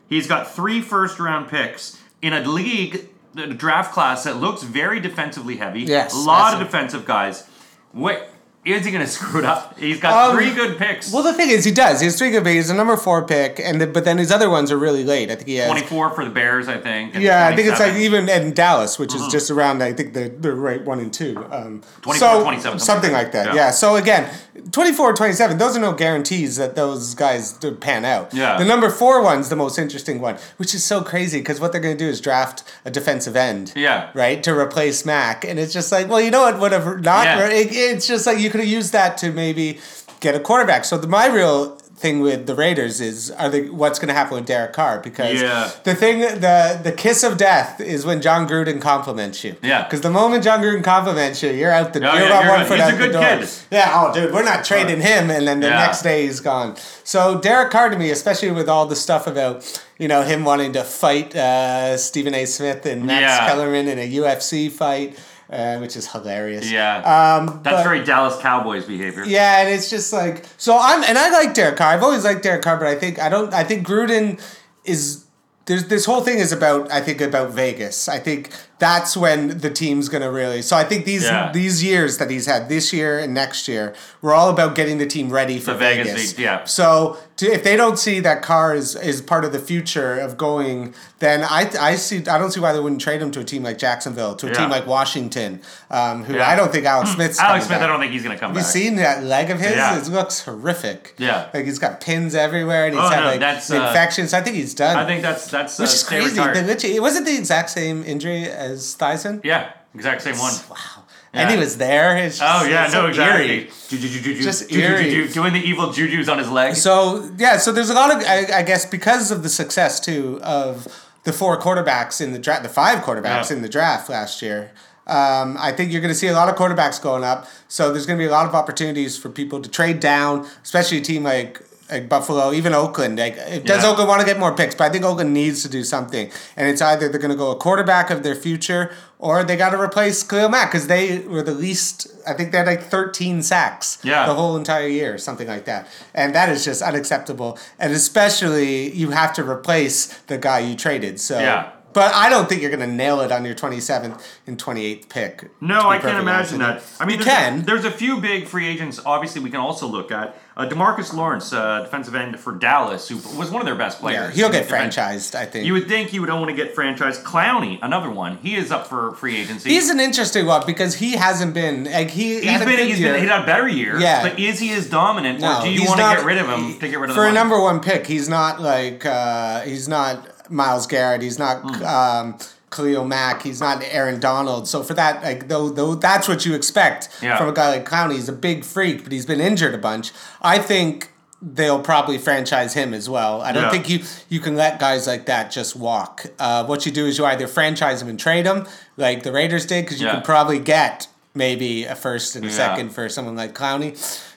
[0.08, 5.00] He's got three first round picks in a league, a draft class that looks very
[5.00, 5.82] defensively heavy.
[5.82, 7.48] Yes, A lot of defensive guys.
[7.92, 8.30] What
[8.66, 9.78] is he going to screw it up?
[9.78, 11.12] He's got Um, three good picks.
[11.14, 12.00] Well, the thing is, he does.
[12.00, 12.56] He has three good picks.
[12.56, 15.30] He's a number four pick, and the, but then his other ones are really late.
[15.30, 17.16] I think he has 24 for the Bears, I think.
[17.16, 19.26] Yeah, I think it's like even in Dallas, which Mm-hmm.
[19.28, 19.82] is just around.
[19.84, 21.38] I think the the right one and two.
[21.52, 23.48] Um, 24, so 27, something, something like that.
[23.48, 23.56] Yeah.
[23.56, 23.72] Yeah.
[23.72, 24.30] So again,
[24.72, 28.34] 24, 27, Those are no guarantees that those guys pan out.
[28.34, 28.58] Yeah.
[28.58, 31.82] The number four one's the most interesting one, which is so crazy because what they're
[31.82, 33.74] going to do is draft a defensive end.
[33.76, 34.10] Yeah.
[34.14, 36.60] Right to replace Mac, and it's just like, well, you know what?
[36.60, 36.98] Whatever.
[37.00, 37.26] Not.
[37.26, 37.48] Yeah.
[37.48, 39.80] It, it's just like you could have used that to maybe
[40.22, 40.86] get a quarterback.
[40.86, 44.36] So the, my real thing with the Raiders is are they what's going to happen
[44.36, 45.72] with Derek Carr because Yeah.
[45.86, 49.56] the thing the the kiss of death is when Jon Gruden compliments you.
[49.62, 49.84] Yeah.
[49.84, 52.68] Because the moment Jon Gruden compliments you, you're out the Oh, you're yeah, one right.
[52.68, 53.22] foot He's out a the good door.
[53.22, 53.50] kid.
[53.72, 53.92] Yeah.
[53.96, 55.86] Oh, dude, we're not trading him, and then the Yeah.
[55.86, 56.76] next day he's gone.
[57.06, 59.64] So Derek Carr to me, especially with all the stuff about
[59.98, 62.46] you know him wanting to fight uh, Stephen A.
[62.46, 63.48] Smith and Max Yeah.
[63.48, 65.18] Kellerman in a UFC fight.
[65.50, 66.72] Uh, which is hilarious.
[66.72, 66.98] Yeah.
[66.98, 69.24] Um, That's but- very Dallas Cowboys behavior.
[69.26, 70.76] yeah, and it's just like so.
[70.80, 71.94] I'm and I like Derek Carr.
[71.94, 73.54] I've always liked Derek Carr, but I think I don't.
[73.54, 74.42] I think Gruden
[74.86, 75.24] is.
[75.68, 78.08] There's this whole thing is about I think about Vegas.
[78.08, 80.62] I think that's when the team's gonna really.
[80.62, 81.52] So I think these Yeah.
[81.54, 85.06] these years that he's had this year and next year, we're all about getting the
[85.06, 86.40] team ready for The Vegas Vegas.
[86.40, 86.64] yeah.
[86.66, 90.38] So to, if they don't see that Carr is is part of the future of
[90.38, 93.44] going, then I I see I don't see why they wouldn't trade him to a
[93.46, 94.56] team like Jacksonville, to a Yeah.
[94.58, 96.50] team like Washington, um, who Yeah.
[96.50, 97.40] I don't think Alex Smith's.
[97.40, 97.86] Alex Smith, back.
[97.86, 100.08] I don't think he's going to come Have you seen that leg of his?
[100.08, 101.14] It looks horrific.
[101.18, 101.46] Yeah.
[101.54, 104.34] Like he's got pins everywhere and he's Oh, had no, like that's, uh, infections.
[104.34, 104.98] I think he's done.
[104.98, 106.30] I think that's that's uh, which is crazy.
[106.40, 106.56] retired.
[106.58, 109.42] The, literally- it wasn't the exact same injury as Theismann.
[109.44, 110.54] Yeah, exact same one.
[110.70, 111.04] Wow.
[111.34, 112.16] and he was there.
[112.18, 113.46] It's just, Oh yeah, no, so exactly.
[113.46, 113.70] eerie.
[113.90, 115.28] Ju- ju- ju- ju- ju- Just ju- ju- ju- eerie.
[115.28, 116.76] doing the evil jujus on his leg.
[116.76, 120.40] So yeah, so there's a lot of I, I guess because of the success too
[120.44, 120.88] of
[121.24, 123.58] the four quarterbacks in the draft, the five quarterbacks Yeah.
[123.58, 124.72] in the draft last year.
[125.08, 127.48] Um, I think you're going to see a lot of quarterbacks going up.
[127.68, 130.98] So there's going to be a lot of opportunities for people to trade down, especially
[130.98, 131.62] a team like
[131.92, 133.18] like Buffalo, even Oakland.
[133.20, 133.90] Like, does Yeah.
[133.90, 134.74] Oakland want to get more picks?
[134.76, 137.52] But I think Oakland needs to do something, and it's either they're going to go
[137.52, 141.44] a quarterback of their future, or they got to replace Khalil Mack because they were
[141.44, 142.08] the least.
[142.28, 144.26] I think they had like 13 sacks Yeah.
[144.26, 147.58] the whole entire year, something like that, and that is just unacceptable.
[147.80, 151.20] And especially you have to replace the guy you traded.
[151.20, 151.40] So.
[151.40, 151.70] Yeah.
[151.94, 155.50] But I don't think you're going to nail it on your 27th and 28th pick.
[155.62, 156.84] No, I can't perfectly honest imagine that.
[157.00, 157.62] I mean, you there's, can.
[157.64, 159.00] There's a few big free agents.
[159.06, 163.18] Obviously, we can also look at uh, Demarcus Lawrence, uh, defensive end for Dallas, who
[163.38, 164.30] was one of their best players.
[164.38, 165.66] Yeah, he'll get Defense- franchised, I think.
[165.66, 167.24] You would think he would want to get franchised.
[167.24, 168.38] Clowney, another one.
[168.38, 169.70] He is up for free agency.
[169.70, 173.14] He's an interesting one because he hasn't been like he He's been, he's year.
[173.14, 174.00] been he had a better year.
[174.00, 174.24] Yeah.
[174.24, 176.80] But is he as dominant, No, or do you want to get rid of him
[176.80, 178.08] to get rid of for a number one pick.
[178.08, 181.22] He's not like uh, he's not Myles Garrett.
[181.22, 181.84] He's not Hmm.
[181.84, 182.38] um,
[182.76, 183.44] Khalil Mack.
[183.44, 184.68] He's not Aaron Donald.
[184.68, 187.38] So for that, like though, though that's what you expect Yeah.
[187.38, 188.14] from a guy like Clowney.
[188.14, 190.12] He's a big freak, but he's been injured a bunch.
[190.42, 191.12] I think
[191.42, 193.42] they'll probably franchise him as well.
[193.42, 193.72] I don't Yeah.
[193.72, 196.26] think you you can let guys like that just walk.
[196.40, 198.66] Uh, what you do is you either franchise him and trade him,
[198.98, 200.14] like the Raiders did, because you Yeah.
[200.16, 202.54] can probably get maybe a first and a Yeah.
[202.56, 203.92] second for someone like Clowney.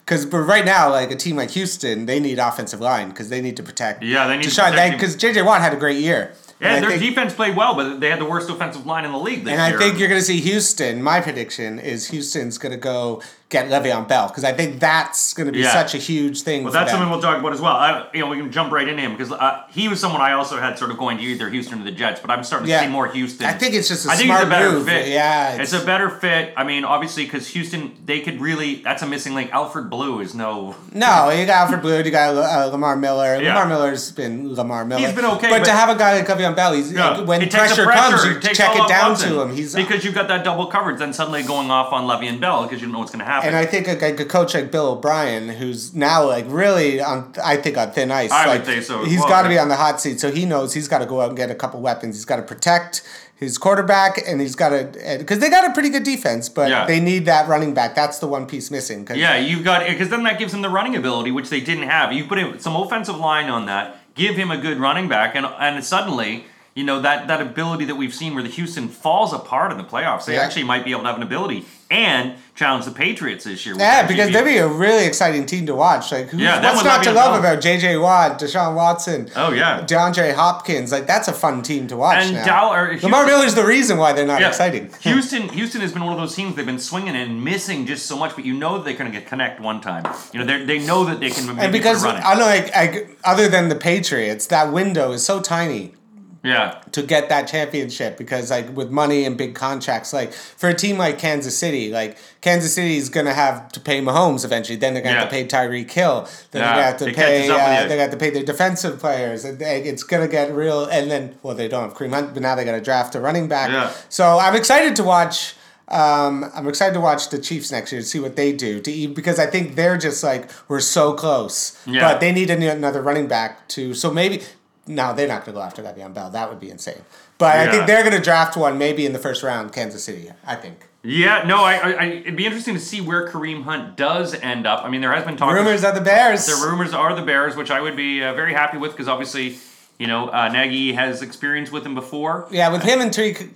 [0.05, 3.41] Because but right now, like a team like Houston, they need offensive line because they
[3.41, 4.03] need to protect.
[4.03, 4.71] Yeah, they need to Deshaun.
[4.71, 4.99] protect him.
[4.99, 6.33] Because JJ Watt had a great year.
[6.61, 9.13] Yeah, And their think- defense played well, but they had the worst offensive line in
[9.13, 11.03] the league this And I think you're going to see Houston.
[11.03, 15.47] My prediction is Houston's going to go get Le'Veon Bell because I think that's going
[15.47, 15.73] to be Yeah.
[15.73, 16.65] such a huge thing.
[16.65, 16.99] Well, that's them.
[16.99, 17.73] something we'll talk about as well.
[17.77, 20.33] I, you know, we can jump right into him because uh, he was someone I
[20.33, 22.71] also had sort of going to either Houston or the Jets, but I'm starting to
[22.73, 22.83] Yeah.
[22.83, 23.47] see more Houston.
[23.47, 24.85] I think it's just a I think smart it's a better move.
[24.87, 25.09] fit.
[25.09, 26.53] Yeah, it's, it's- a better fit.
[26.59, 28.83] I mean, obviously, because Houston, they could really.
[28.83, 29.51] That's a missing link.
[29.51, 30.77] Alfred Blue is no.
[30.93, 33.41] No, you got Alfred Blue, you got uh, Lamar Miller.
[33.41, 33.55] Yeah.
[33.55, 35.01] Lamar Miller's been Lamar Miller.
[35.07, 37.21] He's been okay, but, to have a guy like Le'Veon Bell, he's Yeah.
[37.23, 39.57] when the pressure, comes, you check it down to him.
[39.57, 42.83] He's because you've got that double coverage, then suddenly going off on Le'Veon Bell because
[42.83, 43.38] you don't know what's going to happen.
[43.45, 47.33] And I think a, like a coach like Bill O'Brien, who's now like really on,
[47.43, 48.31] I think on thin ice.
[48.31, 50.21] I would like, say so as He's well, got to be on the hot seat,
[50.21, 52.17] so he knows he's got to go out and get a couple weapons.
[52.17, 53.03] He's got to protect
[53.37, 56.87] his quarterback, and he's got to because they got a pretty good defense, but Yeah.
[56.87, 57.95] they need that running back.
[57.95, 59.05] That's the one piece missing.
[59.05, 61.89] 'cause- Yeah, you've got because then that gives him the running ability, which they didn't
[61.89, 62.13] have.
[62.13, 65.47] You put in some offensive line on that, give him a good running back, and
[65.47, 66.47] and suddenly
[66.79, 69.85] you know that that ability that we've seen where the Houston falls apart in the
[69.93, 70.25] playoffs.
[70.27, 70.43] They Yeah.
[70.45, 73.75] actually might be able to have an ability and challenge the Patriots this year.
[73.79, 76.13] Yeah, because they'd be a really exciting team to watch.
[76.13, 77.97] Like, who's, Yeah, what's not to love about J.J.
[77.97, 79.81] Watt, Deshaun Watson, Oh yeah.
[79.87, 80.93] DeAndre Hopkins?
[80.93, 82.25] Like, that's a fun team to watch.
[82.25, 82.45] And now.
[82.45, 84.49] Dow- or Lamar Miller's the reason why they're not Yeah.
[84.49, 84.91] exciting.
[85.01, 86.55] Houston, Houston has been one of those teams.
[86.57, 89.27] They've been swinging and missing just so much, but you know they're going to get
[89.27, 90.05] connect one time.
[90.33, 92.23] You know they they know that they can and because run it.
[92.27, 95.95] unlike like, other than the Patriots, that window is so tiny.
[96.45, 100.75] Yeah, to get that championship because like with money and big contracts like for a
[100.75, 104.77] team like Kansas City like Kansas City is gonna have to pay Mahomes eventually.
[104.77, 106.29] Then they're gonna have to pay Tyreek Hill.
[106.53, 108.45] Then Yeah, they're gonna have to it pay uh, they're gonna have to pay their
[108.45, 109.45] defensive players.
[109.45, 110.85] And they- it's gonna get real.
[110.85, 113.49] And then well they don't have Kareem Hunt but now they gotta draft a running
[113.49, 113.71] back.
[113.71, 113.91] Yeah.
[114.09, 115.55] so I'm excited to watch
[115.91, 119.09] um, I'm excited to watch the Chiefs next year to see what they do to
[119.09, 121.79] because I think they're just like we're so close.
[121.87, 122.01] Yeah.
[122.13, 124.43] but they need another running back to so maybe
[124.89, 126.31] no, they're not going to go after Le'Veon Bell.
[126.31, 127.03] That would be insane.
[127.39, 130.31] But I think they're going to draft one maybe in the first round, Kansas City.
[130.45, 130.87] I think.
[131.03, 131.45] yeah.
[131.47, 134.85] No, I, I, I it'd be interesting to see where Kareem Hunt does end up.
[134.85, 135.55] I mean, there has been talk.
[135.55, 136.47] Rumors are the Bears.
[136.47, 139.59] The rumors are the Bears, which I would be uh, very happy with because obviously,
[139.99, 142.49] you know, uh, Nagy has experience with him before.
[142.51, 143.51] yeah, with him and Tariq.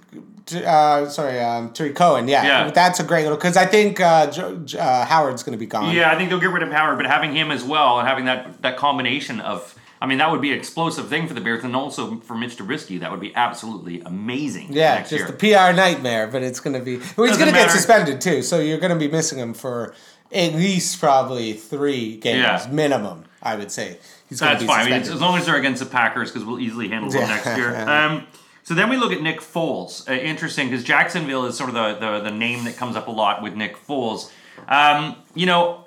[0.52, 2.26] Uh, sorry, um, Tarik Cohen.
[2.26, 2.70] Yeah, Yeah.
[2.72, 4.30] that's a great little because I think uh,
[4.78, 5.94] uh, Howard's going to be gone.
[5.94, 8.24] Yeah, I think they'll get rid of Howard, but having him as well and having
[8.24, 11.62] that that combination of, I mean, that would be an explosive thing for the Bears,
[11.62, 14.72] and also for Mitch Trubisky, that would be absolutely amazing.
[14.72, 15.26] Yeah, just year.
[15.26, 16.96] a PR nightmare, but it's going to be.
[17.16, 19.94] Well, he's going to get suspended too, so you're going to be missing him for
[20.32, 22.66] at least probably three games Yeah.
[22.72, 23.26] minimum.
[23.44, 24.86] I would say he's going to be fine.
[24.88, 27.56] I mean, as long as they're against the Packers, because we'll easily handle them next
[27.56, 27.72] year.
[27.88, 28.26] Um,
[28.64, 30.08] so then we look at Nick Foles.
[30.08, 33.12] Uh, interesting, because Jacksonville is sort of the, the the name that comes up a
[33.12, 34.32] lot with Nick Foles.
[34.66, 35.81] Um, you know,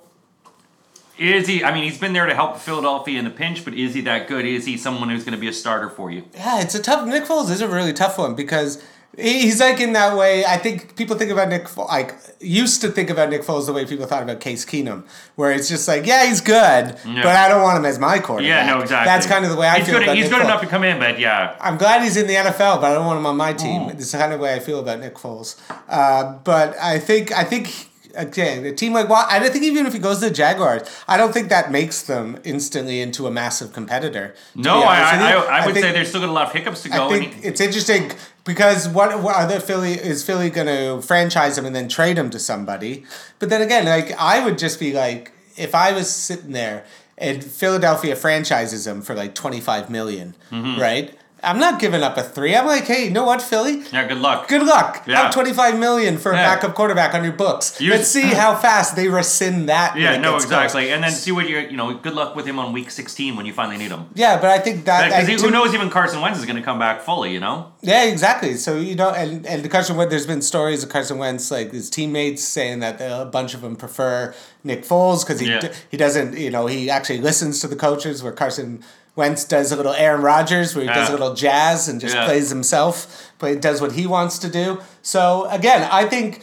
[1.17, 1.63] is he?
[1.63, 4.27] I mean, he's been there to help Philadelphia in the pinch, but is he that
[4.27, 4.45] good?
[4.45, 6.23] Is he someone who's going to be a starter for you?
[6.33, 7.07] Yeah, it's a tough.
[7.07, 8.83] Nick Foles is a really tough one because
[9.17, 10.43] He's like in that way.
[10.43, 13.85] I think people think about Nick, like used to think about Nick Foles the way
[13.85, 17.23] people thought about Case Keenum, where it's just like, yeah, he's good, Yeah.
[17.23, 18.49] but I don't want him as my quarterback.
[18.49, 19.05] Yeah, no, exactly.
[19.09, 20.03] That's kind of the way I he's feel good.
[20.03, 20.45] about he's Nick good Foles.
[20.49, 23.05] enough to come in, but yeah, I'm glad he's in the NFL, but I don't
[23.05, 23.83] want him on my team.
[23.83, 25.55] It's the kind of way I feel about Nick Foles.
[25.87, 29.93] Uh, but I think I think again, a team like I don't think even if
[29.93, 33.73] he goes to the Jaguars, I don't think that makes them instantly into a massive
[33.73, 34.33] competitor.
[34.55, 35.37] no, I, I, you.
[35.39, 36.95] I, would think- say there's still got a lot of hiccups to go.
[36.95, 38.11] I and think he- it's interesting
[38.43, 42.17] because what, what are the Philly is Philly going to franchise him and then trade
[42.17, 43.05] him to somebody?
[43.39, 46.85] But then again, like I would just be like, if I was sitting there
[47.17, 50.79] and Philadelphia franchises him for like twenty five million, Mm-hmm.
[50.81, 51.17] right?
[51.45, 52.55] I'm not giving up a three.
[52.55, 53.83] I'm like, hey, you know what, Philly?
[53.93, 54.47] yeah, good luck.
[54.47, 55.03] Good luck.
[55.07, 55.23] Yeah.
[55.23, 56.55] Have 25 million for a Yeah.
[56.55, 57.79] backup quarterback on your books.
[57.79, 59.95] You- Let's see how fast they rescind that.
[59.97, 60.43] Yeah, no, close.
[60.45, 60.91] exactly.
[60.91, 63.45] And then see what you're, you know, good luck with him on week 16 when
[63.45, 64.07] you finally need him.
[64.15, 65.09] Yeah, but I think that.
[65.09, 67.71] Because I- who knows even Carson Wentz is going to come back fully, you know?
[67.81, 68.55] Yeah, exactly.
[68.57, 71.71] So you know, and and the Carson Wentz, there's been stories of Carson Wentz, like
[71.71, 75.59] his teammates saying that a bunch of them prefer Nick Foles because he Yeah.
[75.59, 78.23] d- he doesn't, you know, he actually listens to the coaches.
[78.23, 78.83] Where Carson
[79.15, 82.25] Wentz does a little Aaron Rodgers, where he does a little jazz and just Yeah.
[82.25, 84.79] plays himself, play does what he wants to do.
[85.01, 86.41] So again, I think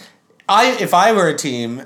[0.48, 1.82] I if I were a team,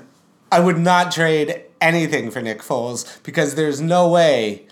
[0.51, 4.66] I would not trade anything for Nick Foles because there's no way.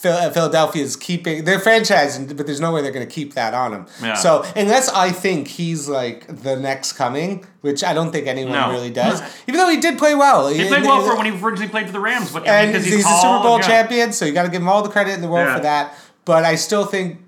[0.00, 3.34] Phil- uh, Philadelphia is keeping their franchise, but there's no way they're going to keep
[3.34, 3.86] that on him.
[4.02, 4.14] Yeah.
[4.14, 8.70] So unless I think he's like the next coming, which I don't think anyone No.
[8.70, 10.48] really does, even though he did play well.
[10.48, 12.96] He played well for when he originally played for the Rams, but and because he's,
[12.96, 13.66] he's, a Super Bowl yeah.
[13.66, 15.56] champion, so you got to give him all the credit in the world Yeah.
[15.56, 15.98] for that.
[16.24, 17.20] But I still think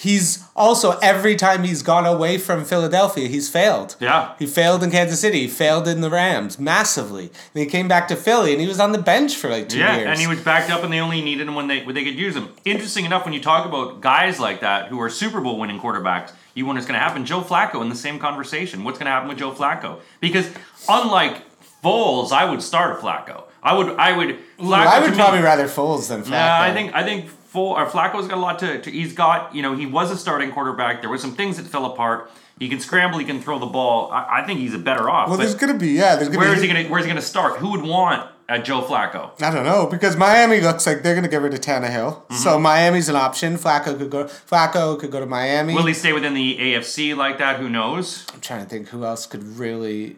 [0.00, 3.96] he's also every time he's gone away from Philadelphia, he's failed.
[3.98, 4.34] Yeah.
[4.38, 7.24] he failed in Kansas City, he failed in the Rams massively.
[7.54, 9.78] And he came back to Philly, and he was on the bench for like two
[9.78, 10.08] Yeah, years.
[10.08, 12.14] and he was backed up, and they only needed him when they when they could
[12.14, 12.48] use him.
[12.64, 16.30] Interesting enough, when you talk about guys like that who are Super Bowl winning quarterbacks,
[16.54, 17.24] you wonder what's going to happen.
[17.24, 18.84] Joe Flacco in the same conversation.
[18.84, 19.98] What's going to happen with Joe Flacco?
[20.20, 20.48] Because
[20.88, 21.42] unlike
[21.82, 23.44] Foles, I would start a Flacco.
[23.62, 24.38] I would I would.
[24.58, 26.30] Flacco I to would me- probably rather Foles than Flacco.
[26.30, 28.90] Yeah, I think I think Fo- or Flacco's got a lot to, to.
[28.90, 31.00] He's got you know he was a starting quarterback.
[31.00, 32.30] There were some things that fell apart.
[32.58, 33.18] He can scramble.
[33.18, 34.10] He can throw the ball.
[34.12, 35.28] I, I think he's a better off.
[35.28, 36.16] Well, there's gonna be yeah.
[36.16, 36.56] There's gonna where be.
[36.56, 37.58] is he gonna Where's he gonna start?
[37.58, 39.40] Who would want a Joe Flacco?
[39.42, 42.34] I don't know because Miami looks like they're gonna get rid of Tannehill, Mm-hmm.
[42.36, 43.56] so Miami's an option.
[43.56, 44.24] Flacco could go.
[44.24, 45.74] Flacco could go to Miami.
[45.74, 47.58] Will he stay within the AFC like that?
[47.60, 48.26] Who knows?
[48.34, 50.16] I'm trying to think who else could really,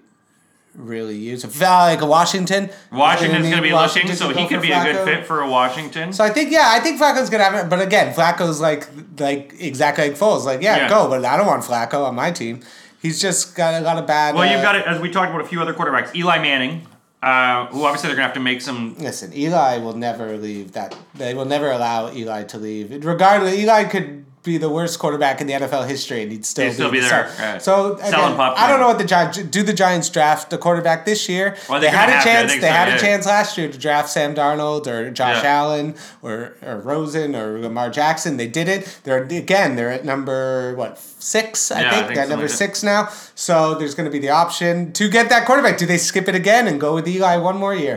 [0.74, 1.44] really use.
[1.44, 2.70] Uh, Like Washington.
[2.92, 5.48] Washington's going to be Washington looking, so he could be a good fit for a
[5.50, 6.12] Washington.
[6.12, 7.68] So I think yeah, I think Flacco's gonna have it.
[7.70, 10.44] But again, Flacco's like like exactly like Foles.
[10.44, 10.88] Like yeah, Yeah.
[10.88, 12.60] go, but I don't want Flacco on my team.
[13.02, 14.34] He's just got a lot of bad.
[14.34, 16.14] well, uh, you've got it as we talked about a few other quarterbacks.
[16.14, 16.86] Eli Manning,
[17.22, 18.94] uh, who obviously they're going to have to make some.
[18.98, 20.94] Listen, Eli will never leave that.
[21.14, 23.04] They will never allow Eli to leave.
[23.04, 26.72] Regardless, Eli could be the worst quarterback in the NFL history, and he'd still, He'd
[26.72, 27.62] still be the there, right.
[27.62, 29.62] So again, I don't know what the Giants do.
[29.62, 31.56] The Giants draft a quarterback this year.
[31.68, 32.52] Well, they had a to, chance.
[32.52, 35.50] They so, had a chance last year to draft Sam Darnold or Josh Yeah.
[35.50, 38.38] Allen or, or Rosen or Lamar Jackson.
[38.38, 39.00] They didn't.
[39.04, 39.76] They're again.
[39.76, 41.70] They're at number what six?
[41.70, 43.08] I Yeah, I think think they're number like six now.
[43.34, 45.76] So there's going to be the option to get that quarterback.
[45.76, 47.96] Do they skip it again and go with Eli one more year?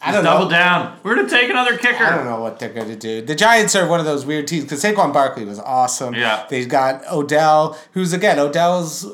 [0.00, 0.50] I don't double know.
[0.50, 0.98] down.
[1.02, 2.04] We're going to take another kicker.
[2.04, 3.20] I don't know what they're going to do.
[3.20, 6.14] The Giants are one of those weird teams because Saquon Barkley was awesome.
[6.14, 6.46] Yeah.
[6.48, 9.04] They've got Odell, who's again Odell's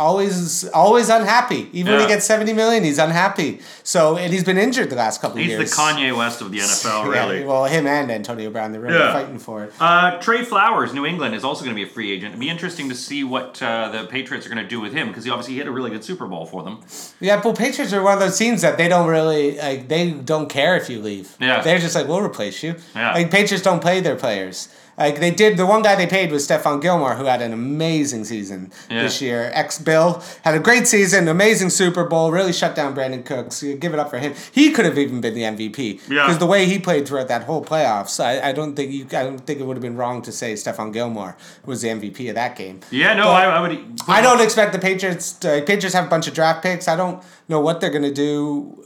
[0.00, 1.68] always always unhappy.
[1.72, 3.60] Even when he gets seventy million, he's unhappy.
[3.84, 5.74] So and he's been injured the last couple of He's the years.
[5.74, 7.44] Kanye West of the NFL, Yeah, really.
[7.44, 9.12] well, him and Antonio Brown, they're really Yeah.
[9.12, 9.72] fighting for it.
[9.78, 12.30] Uh, Trey Flowers, New England, is also going to be a free agent.
[12.30, 15.08] It'd be interesting to see what uh, the Patriots are going to do with him
[15.08, 16.80] because he obviously hit a really good Super Bowl for them.
[17.20, 19.88] Yeah, but Patriots are one of those teams that they don't really like.
[19.88, 21.36] They don't care if you leave.
[21.40, 21.60] Yeah.
[21.62, 22.74] they're just like, we'll replace you.
[22.94, 23.12] Yeah.
[23.14, 24.68] like Patriots don't play their players.
[25.00, 28.24] Like they did, the one guy they paid was Stephon Gilmore, who had an amazing
[28.24, 29.02] season Yeah.
[29.02, 29.50] this year.
[29.54, 33.62] Ex Bill had a great season, amazing Super Bowl, really shut down Brandin Cooks.
[33.62, 34.34] You give it up for him.
[34.52, 36.26] He could have even been the MVP Yeah.
[36.26, 39.24] because the way he played throughout that whole playoffs, I, I don't think you, I
[39.24, 42.34] don't think it would have been wrong to say Stephon Gilmore was the MVP of
[42.34, 42.80] that game.
[42.90, 44.00] Yeah, no, I, I would.
[44.06, 45.32] I don't expect the Patriots.
[45.40, 46.86] To, Patriots have a bunch of draft picks.
[46.88, 48.84] I don't know what they're gonna do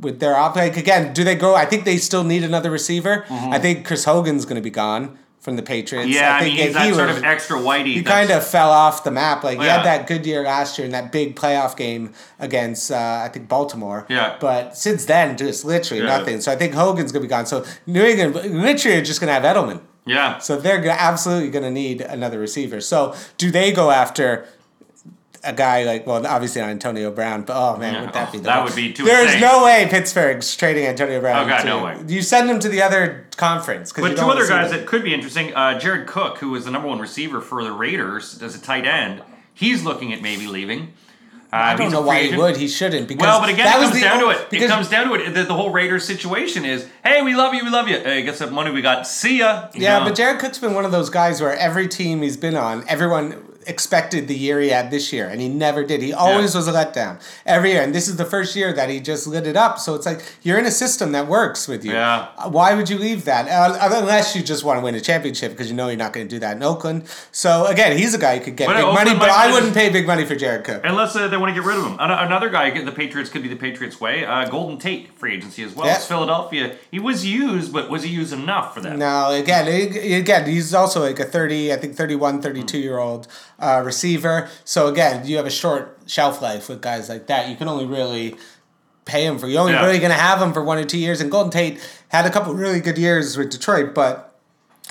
[0.00, 0.54] with their op.
[0.54, 1.54] Like again, do they go?
[1.56, 3.24] I think they still need another receiver.
[3.28, 3.52] Mm-hmm.
[3.52, 6.08] I think Chris Hogan's gonna be gone from the Patriots.
[6.10, 7.94] Yeah, I, think mean, he's if he that sort was- of extra whitey.
[7.94, 9.44] He kind of fell off the map.
[9.44, 13.22] Like he had that good year last year in that big playoff game against uh,
[13.24, 14.06] I think Baltimore.
[14.08, 14.38] Yeah.
[14.40, 16.18] But since then, just literally Yeah.
[16.18, 16.40] nothing.
[16.40, 17.46] So I think Hogan's gonna be gone.
[17.46, 19.82] So New England literally are just gonna have Edelman.
[20.04, 20.38] Yeah.
[20.38, 22.80] So they're absolutely going to need another receiver.
[22.80, 24.46] So do they go after
[25.46, 28.38] a guy like well, obviously not Antonio Brown, but oh man, Yeah, would that be
[28.38, 29.40] oh, the that would be too There's insane.
[29.40, 31.44] no way Pittsburgh's trading Antonio Brown.
[31.44, 31.96] Oh, God, to- no way.
[32.06, 33.92] You send him to the other conference.
[33.92, 36.88] But two other guys that could be interesting uh, Jared Cook, who was the number
[36.88, 39.22] one receiver for the Raiders as a tight end.
[39.54, 40.92] he's looking at maybe leaving.
[41.52, 42.56] Uh, I don't know why he would.
[42.56, 43.06] He shouldn't.
[43.06, 44.48] Because Well, but again, that it comes down to it.
[44.62, 45.32] It comes down to it.
[45.32, 47.98] The, the whole Raiders situation is, hey, we love you, we love you.
[48.00, 49.06] Hey, guess what money we got?
[49.06, 49.68] See ya.
[49.72, 50.06] You Yeah, know?
[50.06, 53.45] but Jared Cook's been one of those guys where every team he's been on, everyone
[53.66, 56.02] expected the year he had this year, and he never did.
[56.02, 56.58] He always Yeah.
[56.58, 59.46] was a letdown every year, and this is the first year that he just lit
[59.46, 59.78] it up.
[59.78, 61.92] So it's like you're in a system that works with you.
[61.92, 62.26] Yeah.
[62.38, 65.52] Uh, Why would you leave that Uh, unless you just want to win a championship
[65.52, 67.02] because you know you're not going to do that in Oakland?
[67.32, 69.74] So again, he's a guy who could get But big Oakland money, but I wouldn't
[69.74, 70.82] pay big money for Jared Cook.
[70.84, 71.96] Unless uh, they want to get rid of him.
[71.98, 74.24] Another guy, the Patriots could be the Patriots' way.
[74.24, 75.86] Uh, Golden Tate, free agency as well.
[75.86, 75.96] Yeah.
[75.96, 76.72] It's Philadelphia.
[76.90, 78.96] He was used, but was he used enough for that?
[78.96, 83.26] No, again, again, he's also like a 30, I think 31, 32 year old
[83.58, 84.48] uh, receiver.
[84.64, 87.48] So again, you have a short shelf life with guys like that.
[87.48, 88.36] You can only really
[89.04, 89.84] pay him for, you're only Yeah.
[89.86, 91.20] really going to have him for one or two years.
[91.20, 94.34] And Golden Tate had a couple really good years with Detroit, but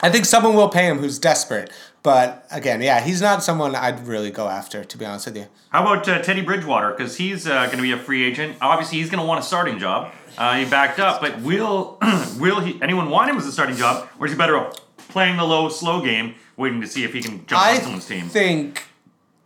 [0.02, 1.70] I think someone will pay him who's desperate.
[2.02, 5.48] But again, yeah, he's not someone I'd really go after, to be honest with you.
[5.70, 6.92] How about uh, Teddy Bridgewater?
[6.92, 8.58] Because he's uh, going to be a free agent.
[8.62, 10.12] Obviously, he's going to want a starting job.
[10.38, 11.98] Uh, he backed up, but will
[12.40, 14.76] will he, anyone want him as a starting job, or is he better off
[15.10, 18.08] playing the low, slow game, waiting to see if he can jump I on someone's
[18.08, 18.26] team?
[18.26, 18.84] I think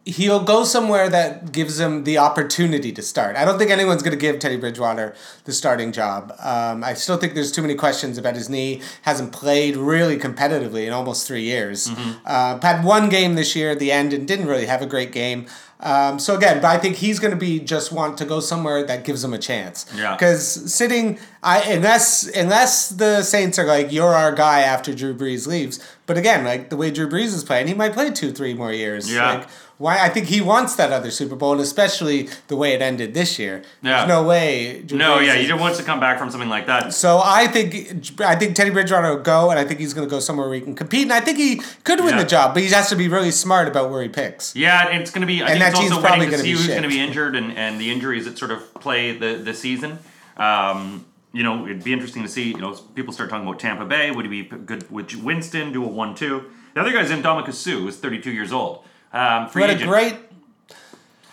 [0.06, 3.36] he'll go somewhere that gives him the opportunity to start.
[3.36, 6.34] I don't think anyone's going to give Teddy Bridgewater the starting job.
[6.39, 8.82] Um, I still think there's too many questions about his knee.
[9.04, 11.88] Hasn't played really competitively in almost three years.
[11.88, 12.12] Mm-hmm.
[12.26, 15.12] Uh, had one game this year at the end and didn't really have a great
[15.12, 15.45] game.
[15.82, 18.84] Um, so again, but I think he's going to be just want to go somewhere
[18.86, 19.86] that gives him a chance.
[19.96, 20.13] Yeah.
[20.15, 25.48] Because sitting, I unless unless the Saints are like you're our guy after Drew Brees
[25.48, 25.80] leaves.
[26.06, 28.74] But again, like the way Drew Brees is playing, he might play two, three more
[28.74, 29.12] years.
[29.13, 29.32] Yeah.
[29.34, 30.00] Like, why?
[30.04, 33.39] I think he wants that other Super Bowl, and especially the way it ended this
[33.39, 33.62] year.
[33.82, 34.00] Yeah.
[34.00, 34.82] There's no way.
[34.82, 36.94] Drew No, Brees yeah, he just wants to come back from something like that.
[36.94, 40.12] So I think I think Teddy Bridgewater will go, and I think he's going to
[40.12, 42.24] go somewhere where he can compete, and I think he could win Yeah.
[42.24, 44.54] the job, but he has to be really smart about where he picks.
[44.54, 45.42] Yeah, and it's going to be.
[45.42, 47.56] I And think it's also probably waiting to see who's going to be injured and,
[47.58, 50.00] and the injuries that sort of play the the season.
[50.38, 52.50] Um, you know, it'd be interesting to see.
[52.50, 54.12] You know, people start talking about Tampa Bay.
[54.12, 54.90] Would he be good?
[54.90, 56.46] Would Winston do a one-two?
[56.74, 58.84] The other guy's Indomitius Suh, who's 32 years old.
[59.12, 60.18] Um, free What a great.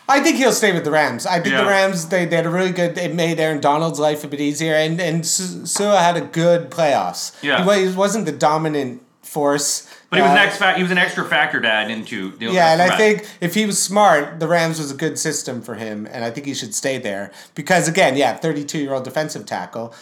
[0.09, 1.27] I think he'll stay with the Rams.
[1.27, 1.62] I think Yeah.
[1.62, 2.96] the Rams they, they had a really good.
[2.96, 7.35] It made Aaron Donald's life a bit easier, and and Suh had a good playoffs.
[7.42, 7.64] Yeah.
[7.77, 9.86] he wasn't the dominant force.
[10.10, 12.30] but he was uh, an X fa- He was an extra factor to add into.
[12.36, 15.60] The Yeah, and I think if he was smart, the Rams was a good system
[15.62, 19.04] for him, and I think he should stay there because again, yeah, thirty-two year old
[19.04, 19.94] defensive tackle.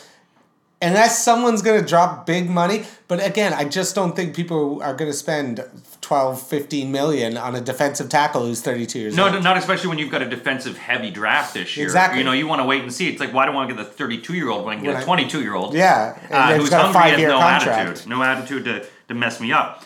[0.82, 4.92] Unless someone's going to drop big money, but again, I just don't think people are
[4.92, 5.64] going to spend
[6.02, 9.42] 12, 15 million on a defensive tackle who's 32 years No, old.
[9.42, 11.86] not especially when you've got a defensive heavy draft this year.
[11.86, 12.18] Exactly.
[12.18, 13.08] You know, you want to wait and see.
[13.08, 14.84] It's like, why do I want to get the 32 year old when I can
[14.84, 15.72] get When I- a 22 year old?
[15.72, 17.78] Yeah, uh, who's hungry and no contract.
[17.88, 19.84] attitude, no attitude to, to mess me up.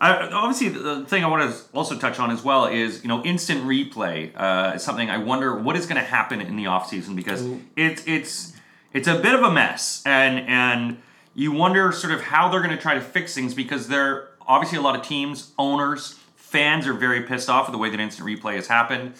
[0.00, 3.22] Uh, obviously, the thing I want to also touch on as well is you know
[3.22, 7.14] instant replay uh, is something I wonder what is going to happen in the offseason
[7.14, 8.54] because it's it's
[8.94, 10.02] it's a bit of a mess.
[10.06, 11.02] And and
[11.34, 14.78] you wonder sort of how they're going to try to fix things because there obviously
[14.78, 18.26] a lot of teams owners fans are very pissed off with the way that instant
[18.26, 19.12] replay has happened.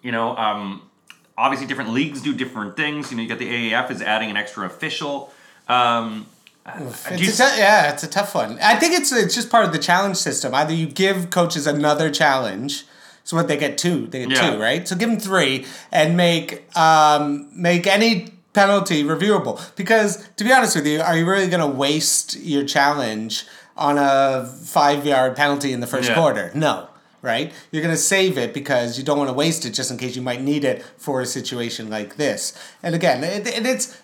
[0.00, 0.88] You know um,
[1.36, 3.10] obviously different leagues do different things.
[3.10, 5.32] You know you got the AAF is adding an extra official.
[5.66, 6.26] Um,
[6.66, 7.16] It's a
[7.50, 8.58] tou- yeah, it's a tough one.
[8.60, 10.54] I think it's it's just part of the challenge system.
[10.54, 12.84] Either you give coaches another challenge,
[13.24, 14.50] so what they get two, they get Yeah.
[14.52, 14.86] two, right?
[14.86, 19.60] So give them three and make um, make any penalty reviewable.
[19.74, 23.46] Because to be honest with you, are you really going to waste your challenge
[23.76, 26.14] on a five yard penalty in the first Yeah.
[26.14, 26.50] quarter?
[26.54, 26.86] No.
[27.22, 30.16] Right, you're gonna save it because you don't want to waste it just in case
[30.16, 32.54] you might need it for a situation like this.
[32.82, 33.94] And again, it, it, it's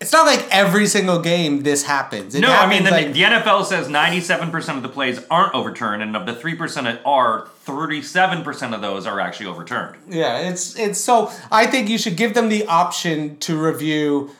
[0.00, 2.34] it's not like every single game this happens.
[2.34, 5.54] It No, I mean the, like- the NFL says ninety-seven percent of the plays aren't
[5.54, 9.96] overturned, and of the three percent that are, thirty-seven percent of those are actually overturned.
[10.08, 14.30] Yeah, it's it's so I think you should give them the option to review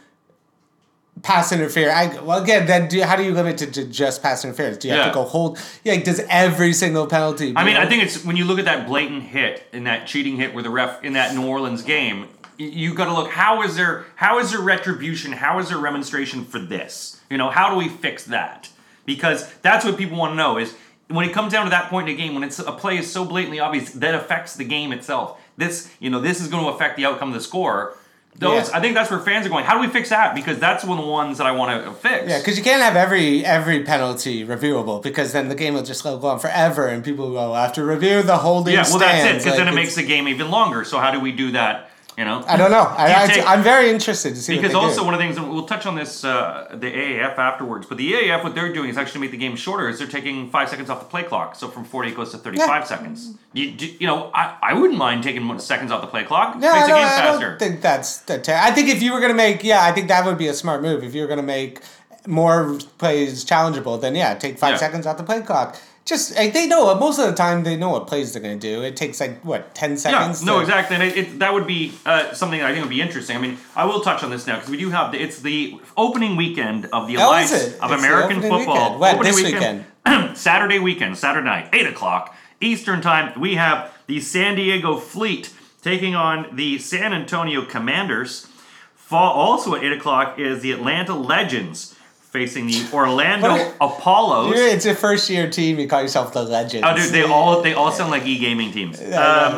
[1.22, 1.94] pass interference.
[2.18, 4.76] I well again then do, how do you limit it to just pass interference?
[4.78, 5.08] Do you have Yeah.
[5.08, 5.58] to go hold?
[5.82, 7.54] Yeah, like, does every single penalty?
[7.56, 10.36] I mean, I think it's when you look at that blatant hit in that cheating
[10.36, 13.76] hit where the ref in that New Orleans game, you got to look how is
[13.76, 15.32] there how is there retribution?
[15.32, 17.20] How is there remonstration for this?
[17.30, 18.68] You know, how do we fix that?
[19.04, 20.74] Because that's what people want to know is
[21.08, 23.10] when it comes down to that point in a game when it's a play is
[23.10, 25.40] so blatantly obvious that affects the game itself.
[25.56, 27.96] This, you know, this is going to affect the outcome of the score.
[28.38, 28.76] Those, Yeah.
[28.76, 29.64] I think that's where fans are going.
[29.64, 30.34] How do we fix that?
[30.34, 32.28] Because that's one of the ones that I want to fix.
[32.28, 36.02] Yeah, because you can't have every every penalty reviewable because then the game will just
[36.02, 38.74] go on forever and people will have to review the holding.
[38.74, 39.20] Yeah, well, that's it.
[39.20, 40.84] stands, Because then it makes the game even longer.
[40.84, 41.90] So how do we do that?
[42.16, 42.80] You know, I don't know.
[42.80, 45.04] I, You I, take- I'm very interested to see because also do.
[45.04, 48.10] one of the things and we'll touch on this uh, the AAF afterwards, but the
[48.10, 49.86] AAF what they're doing is actually make the game shorter.
[49.90, 52.38] Is they're taking five seconds off the play clock, so from forty it goes to
[52.38, 52.84] thirty five Yeah.
[52.84, 53.34] seconds.
[53.52, 56.54] You, you know I, I wouldn't mind taking one seconds off the play clock.
[56.54, 57.48] Yeah, No, makes I the don't, game I faster.
[57.50, 58.38] don't think that's the.
[58.40, 60.54] Ter- I think if you were gonna make, yeah, I think that would be a
[60.54, 61.04] smart move.
[61.04, 61.80] If you were gonna make
[62.26, 64.76] more plays challengeable, then yeah, take five Yeah.
[64.78, 65.76] seconds off the play clock.
[66.06, 68.82] Just like, they know most of the time they know what plays they're gonna do.
[68.82, 70.40] It takes like what ten seconds.
[70.40, 72.84] Yeah, no, to- exactly, and it, it, that would be uh, something that I think
[72.84, 73.36] would be interesting.
[73.36, 75.80] I mean, I will touch on this now because we do have the, it's the
[75.96, 78.98] opening weekend of the Oh, Alliance of It's American Football.
[78.98, 79.00] weekend.
[79.00, 79.14] When?
[79.16, 83.38] Opening This Saturday weekend, Saturday night, eight o'clock Eastern time.
[83.40, 85.52] We have the San Diego Fleet
[85.82, 88.46] taking on the San Antonio Commanders.
[88.94, 91.96] Fall also at eight o'clock is the Atlanta Legends
[92.36, 93.72] facing the Orlando?
[93.80, 94.54] Apollos.
[94.54, 95.78] You're- it's your first year team.
[95.78, 96.84] You call yourself the legend.
[96.84, 99.00] Oh, dude, they all they all sound like e gaming teams.
[99.00, 99.06] Um,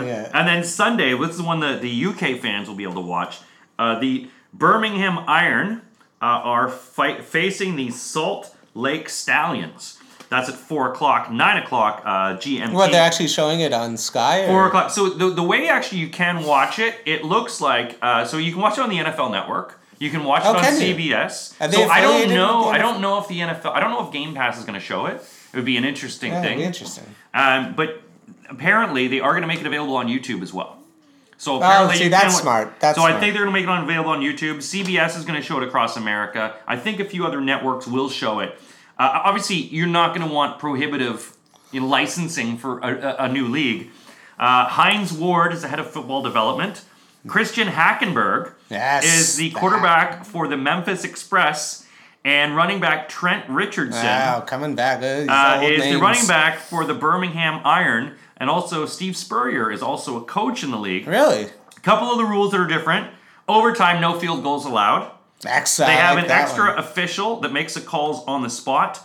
[0.07, 0.31] yeah.
[0.33, 3.39] And then Sunday, this is one that the UK fans will be able to watch.
[3.79, 5.83] Uh, the Birmingham Iron
[6.23, 9.99] uh, are fight facing the Salt Lake Stallions.
[10.31, 12.73] That's at four o'clock, nine o'clock uh, GMT.
[12.75, 14.45] What they're actually showing it on Sky.
[14.45, 14.49] Or?
[14.49, 14.91] Four o'clock.
[14.91, 18.53] So the, the way actually you can watch it, it looks like uh, so you
[18.53, 19.78] can watch it on the NFL Network.
[19.99, 20.95] You can watch it Oh, on can you?
[20.95, 21.55] CBS.
[21.61, 22.59] Are they so I don't affiliated know.
[22.59, 23.73] with the I don't know if the NFL.
[23.73, 25.17] I don't know if Game Pass is going to show it.
[25.53, 26.59] It would be an interesting Yeah, thing.
[26.59, 27.05] be interesting.
[27.35, 28.03] Um, but
[28.49, 30.77] apparently, they are going to make it available on YouTube as well.
[31.37, 32.75] So apparently, Oh, see, you that's smart.
[32.81, 33.21] That's so I smart.
[33.23, 34.57] think they're going to make it available on YouTube.
[34.57, 36.55] CBS is going to show it across America.
[36.67, 38.59] I think a few other networks will show it.
[38.99, 41.37] Uh, obviously, you're not going to want prohibitive
[41.71, 43.91] you know, licensing for a, a, a new league.
[44.39, 46.85] Uh, Hines Ward is the head of football development.
[47.29, 51.87] Christian Hackenberg Yes, is the the quarterback for the Memphis Express,
[52.25, 55.03] and running back Trent Richardson Wow, coming back.
[55.03, 60.17] Uh, is the running back for the Birmingham Iron, and also Steve Spurrier is also
[60.17, 61.07] a coach in the league.
[61.07, 61.45] Really?
[61.77, 63.09] A couple of the rules that are different:
[63.49, 65.13] overtime, no field goals allowed.
[65.47, 65.91] Excellent.
[65.91, 66.79] They have like an extra one.
[66.79, 69.01] official that makes the calls on the spot.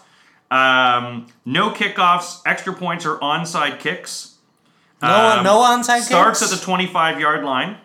[0.50, 4.36] Um, no kickoffs, extra points, or onside kicks.
[5.02, 6.08] No, um, no onside Starts kicks?
[6.08, 7.78] Starts at the 25 yard line.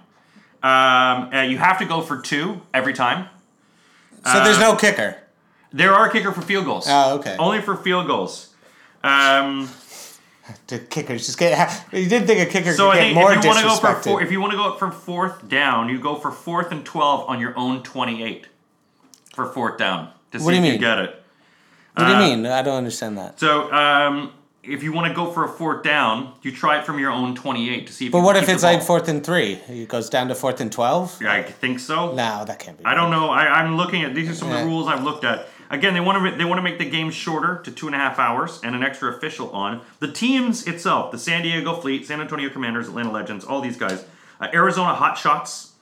[0.62, 3.28] Um, uh, you have to go for two every time.
[4.24, 5.16] So there's uh, no kicker.
[5.72, 6.86] There are kicker for field goals.
[6.88, 7.36] Oh, okay.
[7.38, 8.54] Only for field goals.
[9.04, 9.68] Um,
[10.66, 11.84] The kickers just get.
[11.92, 13.66] You didn't think a kicker So could I get think more if you want to
[13.66, 16.30] go for four, if you want to go up for fourth down, you go for
[16.30, 18.46] fourth and twelve on your own twenty-eight
[19.34, 21.22] for fourth down to see What do you if you get it.
[21.94, 22.46] what do you uh, mean?
[22.46, 23.38] I don't understand that.
[23.38, 24.32] So um,
[24.68, 27.34] if you want to go for a fourth down, you try it from your own
[27.34, 28.12] twenty-eight to see if.
[28.12, 29.54] But what if it's like fourth and three?
[29.68, 31.16] It goes down to fourth and twelve.
[31.22, 32.14] I think so.
[32.14, 32.84] No, that can't be.
[32.84, 33.30] I don't know.
[33.30, 35.48] I, I'm looking at these are some of the rules I've looked at.
[35.70, 37.98] Again, they want to they want to make the game shorter to two and a
[37.98, 41.10] half hours and an extra official on the teams itself.
[41.12, 44.04] The San Diego Fleet, San Antonio Commanders, Atlanta Legends, all these guys,
[44.40, 45.74] uh, Arizona Hot Shots,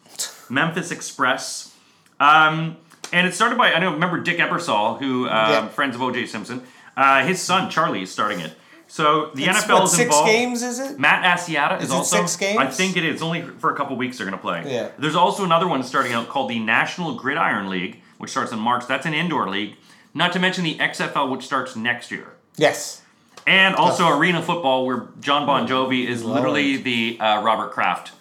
[0.51, 1.74] Memphis Express,
[2.18, 2.76] um,
[3.12, 5.68] and it started by I know remember Dick Ebersol, who uh, Yeah.
[5.68, 6.26] friends of O.J.
[6.26, 6.62] Simpson.
[6.97, 8.55] Uh, his son Charlie is starting it.
[8.89, 10.26] So the It's, NFL what, is six involved.
[10.30, 10.99] games is it?
[10.99, 12.16] Matt Asiata is, Is it also.
[12.18, 12.59] six games?
[12.59, 13.20] I think it is.
[13.20, 14.62] Only for a couple weeks they're going to play.
[14.72, 14.91] Yeah.
[14.99, 18.87] There's also another one starting out called the National Gridiron League, which starts in March.
[18.87, 19.76] That's an indoor league.
[20.14, 22.34] Not to mention the XFL, which starts next year.
[22.57, 23.03] Yes.
[23.47, 26.37] And also arena football, where Jon Bon Jovi is Lord.
[26.37, 28.12] literally the uh, Robert Kraft.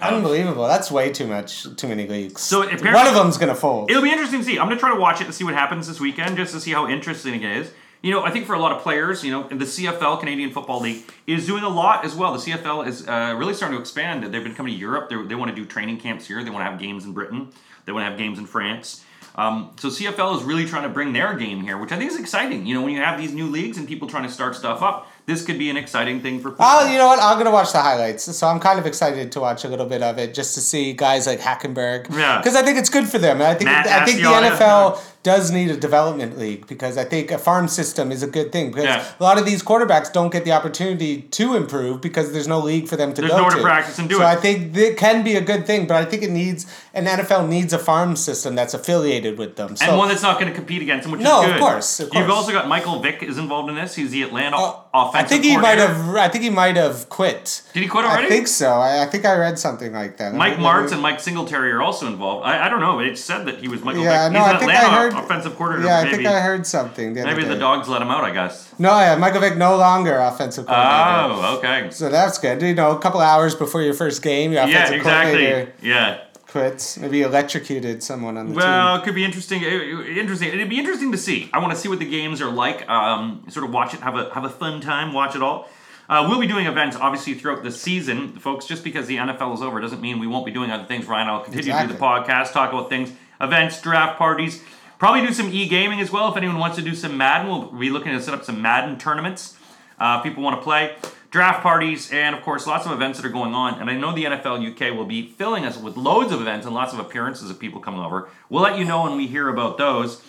[0.00, 0.66] Unbelievable.
[0.68, 1.64] That's way too much.
[1.76, 2.40] Too many leagues.
[2.42, 3.90] So apparently- one of them's gonna fold.
[3.90, 4.58] It'll be interesting to see.
[4.58, 6.60] I'm going to try to watch it to see what happens this weekend, just to
[6.60, 7.70] see how interesting it is.
[8.00, 10.80] You know, I think for a lot of players, you know, the CFL, Canadian Football
[10.80, 12.32] League, is doing a lot as well.
[12.32, 14.22] The CFL is uh, really starting to expand.
[14.22, 15.08] They've been coming to Europe.
[15.08, 16.44] They're, they want to do training camps here.
[16.44, 17.50] They want to have games in Britain.
[17.86, 19.04] They want to have games in France.
[19.38, 22.18] Um, so CFL is really trying to bring their game here, which I think is
[22.18, 22.66] exciting.
[22.66, 25.08] You know, when you have these new leagues and people trying to start stuff up,
[25.26, 26.66] this could be an exciting thing for people.
[26.66, 27.20] Oh, you know what?
[27.22, 28.24] I'm gonna watch the highlights.
[28.24, 30.92] So I'm kind of excited to watch a little bit of it just to see
[30.92, 32.10] guys like Hackenberg.
[32.10, 32.38] Yeah.
[32.38, 33.40] Because I think it's good for them.
[33.40, 35.00] I think Matt I think the NFL.
[35.22, 38.68] Does need a development league because I think a farm system is a good thing
[38.70, 39.04] because Yeah.
[39.18, 42.88] a lot of these quarterbacks don't get the opportunity to improve because there's no league
[42.88, 44.18] for them to There's go to to practice and do it.
[44.18, 44.28] so it.
[44.30, 47.46] I think it can be a good thing, but I think it needs an NFL
[47.48, 49.76] needs a farm system that's affiliated with them.
[49.76, 51.60] So and one that's not going to compete against them, which No, is of good.
[51.60, 53.94] course, of You've also got Michael Vick is involved in this.
[53.96, 56.14] He's the Atlanta Oh, offensive I think he might have.
[56.16, 57.62] I think he might have quit.
[57.74, 58.26] Did he quit already?
[58.26, 58.70] I think so.
[58.72, 60.34] I, I think I read something like that.
[60.34, 62.46] Mike Martz and Mike Singletary are also involved.
[62.46, 63.00] I, I don't know.
[63.00, 64.32] It said that he was Michael Yeah, Vick.
[64.34, 65.07] no, He's I an think Atlanta I heard.
[65.14, 65.88] Offensive coordinator.
[65.88, 67.14] Yeah, I maybe think I heard something.
[67.14, 68.24] The maybe the dogs let him out.
[68.24, 68.72] I guess.
[68.78, 71.42] No, yeah, Michael Vick no longer offensive coordinator.
[71.42, 71.90] Oh, okay.
[71.90, 72.62] So that's good.
[72.62, 75.10] You know, a couple hours before your first game, your offensive Yeah, exactly.
[75.32, 75.58] coordinator Yeah.
[75.62, 75.88] Exactly.
[75.90, 76.18] Yeah.
[76.48, 76.96] Quits.
[76.98, 79.02] Maybe electrocuted someone on the Well, team.
[79.02, 79.62] it could be interesting.
[79.62, 80.48] Interesting.
[80.48, 81.50] It'd be interesting to see.
[81.52, 82.88] I want to see what the games are like.
[82.88, 85.68] Um, sort of watch it, have a have a fun time, watch it all.
[86.08, 88.64] Uh, we'll be doing events obviously throughout the season, folks.
[88.64, 91.04] Just because the NFL is over doesn't mean we won't be doing other things.
[91.06, 94.62] Ryan, I'll continue to do the podcast, talk about things, events, draft parties.
[94.98, 96.28] Probably do some e-gaming as well.
[96.28, 98.98] If anyone wants to do some Madden, we'll be looking to set up some Madden
[98.98, 99.56] tournaments.
[99.98, 100.96] Uh, people want to play
[101.30, 103.80] draft parties, and of course, lots of events that are going on.
[103.80, 106.74] And I know the NFL UK will be filling us with loads of events and
[106.74, 108.28] lots of appearances of people coming over.
[108.48, 110.20] We'll let you know when we hear about those.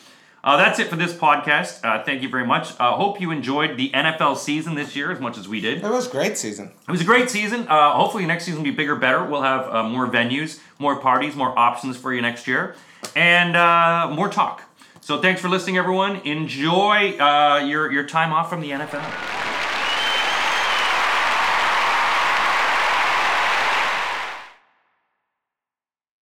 [0.43, 1.83] Uh, that's it for this podcast.
[1.83, 2.71] Uh, thank you very much.
[2.79, 5.83] Uh, hope you enjoyed the NFL season this year as much as we did.
[5.83, 6.71] It was a great season.
[6.87, 7.67] It was a great season.
[7.67, 9.23] Uh, hopefully, next season will be bigger, better.
[9.23, 12.75] We'll have uh, more venues, more parties, more options for you next year,
[13.15, 14.63] and uh, more talk.
[15.01, 16.17] So, thanks for listening, everyone.
[16.17, 19.58] Enjoy uh, your your time off from the NFL.